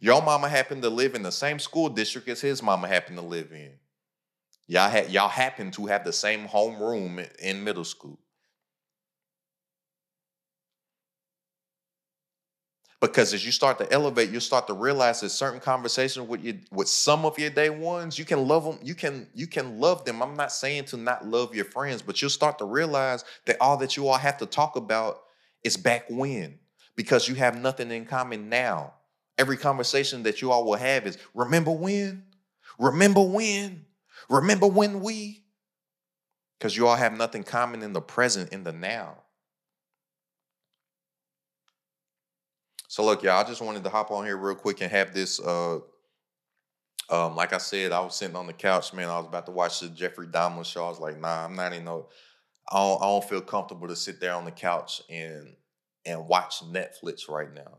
Your 0.00 0.22
mama 0.22 0.48
happened 0.48 0.80
to 0.80 0.88
live 0.88 1.14
in 1.14 1.22
the 1.22 1.30
same 1.30 1.58
school 1.58 1.90
district 1.90 2.26
as 2.28 2.40
his 2.40 2.62
mama 2.62 2.88
happened 2.88 3.18
to 3.18 3.24
live 3.24 3.52
in. 3.52 3.72
Y'all 4.70 4.88
had 4.88 5.10
y'all 5.10 5.28
happen 5.28 5.72
to 5.72 5.86
have 5.86 6.04
the 6.04 6.12
same 6.12 6.46
homeroom 6.46 7.28
in 7.40 7.64
middle 7.64 7.82
school. 7.82 8.16
Because 13.00 13.34
as 13.34 13.44
you 13.44 13.50
start 13.50 13.78
to 13.78 13.92
elevate, 13.92 14.30
you 14.30 14.38
start 14.38 14.68
to 14.68 14.74
realize 14.74 15.22
that 15.22 15.30
certain 15.30 15.58
conversations 15.58 16.28
with 16.28 16.44
you, 16.44 16.60
with 16.70 16.86
some 16.86 17.24
of 17.24 17.36
your 17.36 17.50
day 17.50 17.68
ones, 17.68 18.16
you 18.16 18.24
can 18.24 18.46
love 18.46 18.62
them. 18.62 18.78
You 18.80 18.94
can 18.94 19.26
you 19.34 19.48
can 19.48 19.80
love 19.80 20.04
them. 20.04 20.22
I'm 20.22 20.36
not 20.36 20.52
saying 20.52 20.84
to 20.84 20.96
not 20.96 21.26
love 21.26 21.52
your 21.52 21.64
friends, 21.64 22.00
but 22.00 22.22
you'll 22.22 22.30
start 22.30 22.56
to 22.58 22.64
realize 22.64 23.24
that 23.46 23.56
all 23.60 23.76
that 23.78 23.96
you 23.96 24.06
all 24.06 24.18
have 24.18 24.38
to 24.38 24.46
talk 24.46 24.76
about 24.76 25.22
is 25.64 25.76
back 25.76 26.04
when, 26.08 26.60
because 26.94 27.28
you 27.28 27.34
have 27.34 27.60
nothing 27.60 27.90
in 27.90 28.04
common 28.04 28.48
now. 28.48 28.94
Every 29.36 29.56
conversation 29.56 30.22
that 30.22 30.40
you 30.40 30.52
all 30.52 30.64
will 30.64 30.74
have 30.76 31.08
is 31.08 31.18
remember 31.34 31.72
when, 31.72 32.22
remember 32.78 33.22
when, 33.22 33.84
remember 34.28 34.66
when 34.66 35.00
we, 35.00 35.44
because 36.58 36.76
you 36.76 36.86
all 36.86 36.96
have 36.96 37.16
nothing 37.16 37.42
common 37.42 37.82
in 37.82 37.92
the 37.92 38.00
present, 38.00 38.52
in 38.52 38.64
the 38.64 38.72
now. 38.72 39.18
So 42.88 43.04
look, 43.04 43.22
y'all, 43.22 43.38
I 43.38 43.44
just 43.44 43.62
wanted 43.62 43.84
to 43.84 43.90
hop 43.90 44.10
on 44.10 44.24
here 44.24 44.36
real 44.36 44.56
quick 44.56 44.80
and 44.80 44.90
have 44.90 45.14
this. 45.14 45.38
Uh, 45.38 45.78
um, 47.08 47.36
like 47.36 47.52
I 47.52 47.58
said, 47.58 47.92
I 47.92 48.00
was 48.00 48.16
sitting 48.16 48.36
on 48.36 48.46
the 48.46 48.52
couch, 48.52 48.92
man. 48.92 49.08
I 49.08 49.16
was 49.16 49.26
about 49.26 49.46
to 49.46 49.52
watch 49.52 49.80
the 49.80 49.88
Jeffrey 49.88 50.26
Dahmer 50.26 50.64
show. 50.64 50.86
I 50.86 50.88
was 50.88 51.00
like, 51.00 51.20
nah, 51.20 51.44
I'm 51.44 51.54
not 51.54 51.72
even. 51.72 51.84
No, 51.84 52.08
I 52.70 52.76
don't, 52.78 53.02
I 53.02 53.06
don't 53.06 53.24
feel 53.24 53.40
comfortable 53.40 53.88
to 53.88 53.96
sit 53.96 54.20
there 54.20 54.34
on 54.34 54.44
the 54.44 54.50
couch 54.50 55.02
and 55.08 55.54
and 56.04 56.26
watch 56.26 56.62
Netflix 56.64 57.28
right 57.28 57.52
now. 57.52 57.78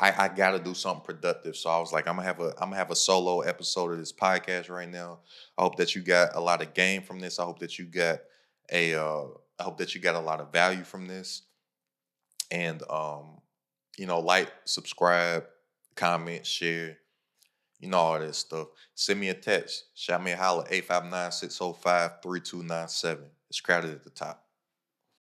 I, 0.00 0.12
I 0.24 0.28
got 0.28 0.52
to 0.52 0.58
do 0.58 0.74
something 0.74 1.04
productive. 1.04 1.56
So 1.56 1.70
I 1.70 1.78
was 1.78 1.92
like, 1.92 2.06
I'm 2.06 2.16
gonna 2.16 2.26
have 2.26 2.40
a 2.40 2.50
I'm 2.58 2.70
gonna 2.70 2.76
have 2.76 2.90
a 2.90 2.96
solo 2.96 3.40
episode 3.40 3.92
of 3.92 3.98
this 3.98 4.12
podcast 4.12 4.70
right 4.70 4.88
now. 4.88 5.20
I 5.56 5.62
hope 5.62 5.76
that 5.76 5.94
you 5.94 6.02
got 6.02 6.34
a 6.34 6.40
lot 6.40 6.62
of 6.62 6.74
gain 6.74 7.02
from 7.02 7.20
this. 7.20 7.38
I 7.38 7.44
hope 7.44 7.58
that 7.60 7.78
you 7.78 7.86
got 7.86 8.20
a 8.70 8.94
uh, 8.94 9.24
I 9.58 9.62
hope 9.62 9.78
that 9.78 9.94
you 9.94 10.00
got 10.00 10.14
a 10.14 10.20
lot 10.20 10.40
of 10.40 10.52
value 10.52 10.84
from 10.84 11.06
this. 11.06 11.42
And 12.50 12.82
um, 12.90 13.38
you 13.98 14.06
know, 14.06 14.20
like, 14.20 14.50
subscribe, 14.64 15.44
comment, 15.96 16.46
share, 16.46 16.98
you 17.80 17.88
know, 17.88 17.98
all 17.98 18.18
that 18.18 18.34
stuff. 18.34 18.68
Send 18.94 19.20
me 19.20 19.28
a 19.28 19.34
text. 19.34 19.86
Shout 19.94 20.22
me 20.22 20.32
a 20.32 20.36
holler, 20.36 20.64
859 20.70 21.32
605 21.32 22.22
3297. 22.22 23.24
It's 23.50 23.60
crowded 23.60 23.90
at 23.90 24.04
the 24.04 24.10
top. 24.10 24.47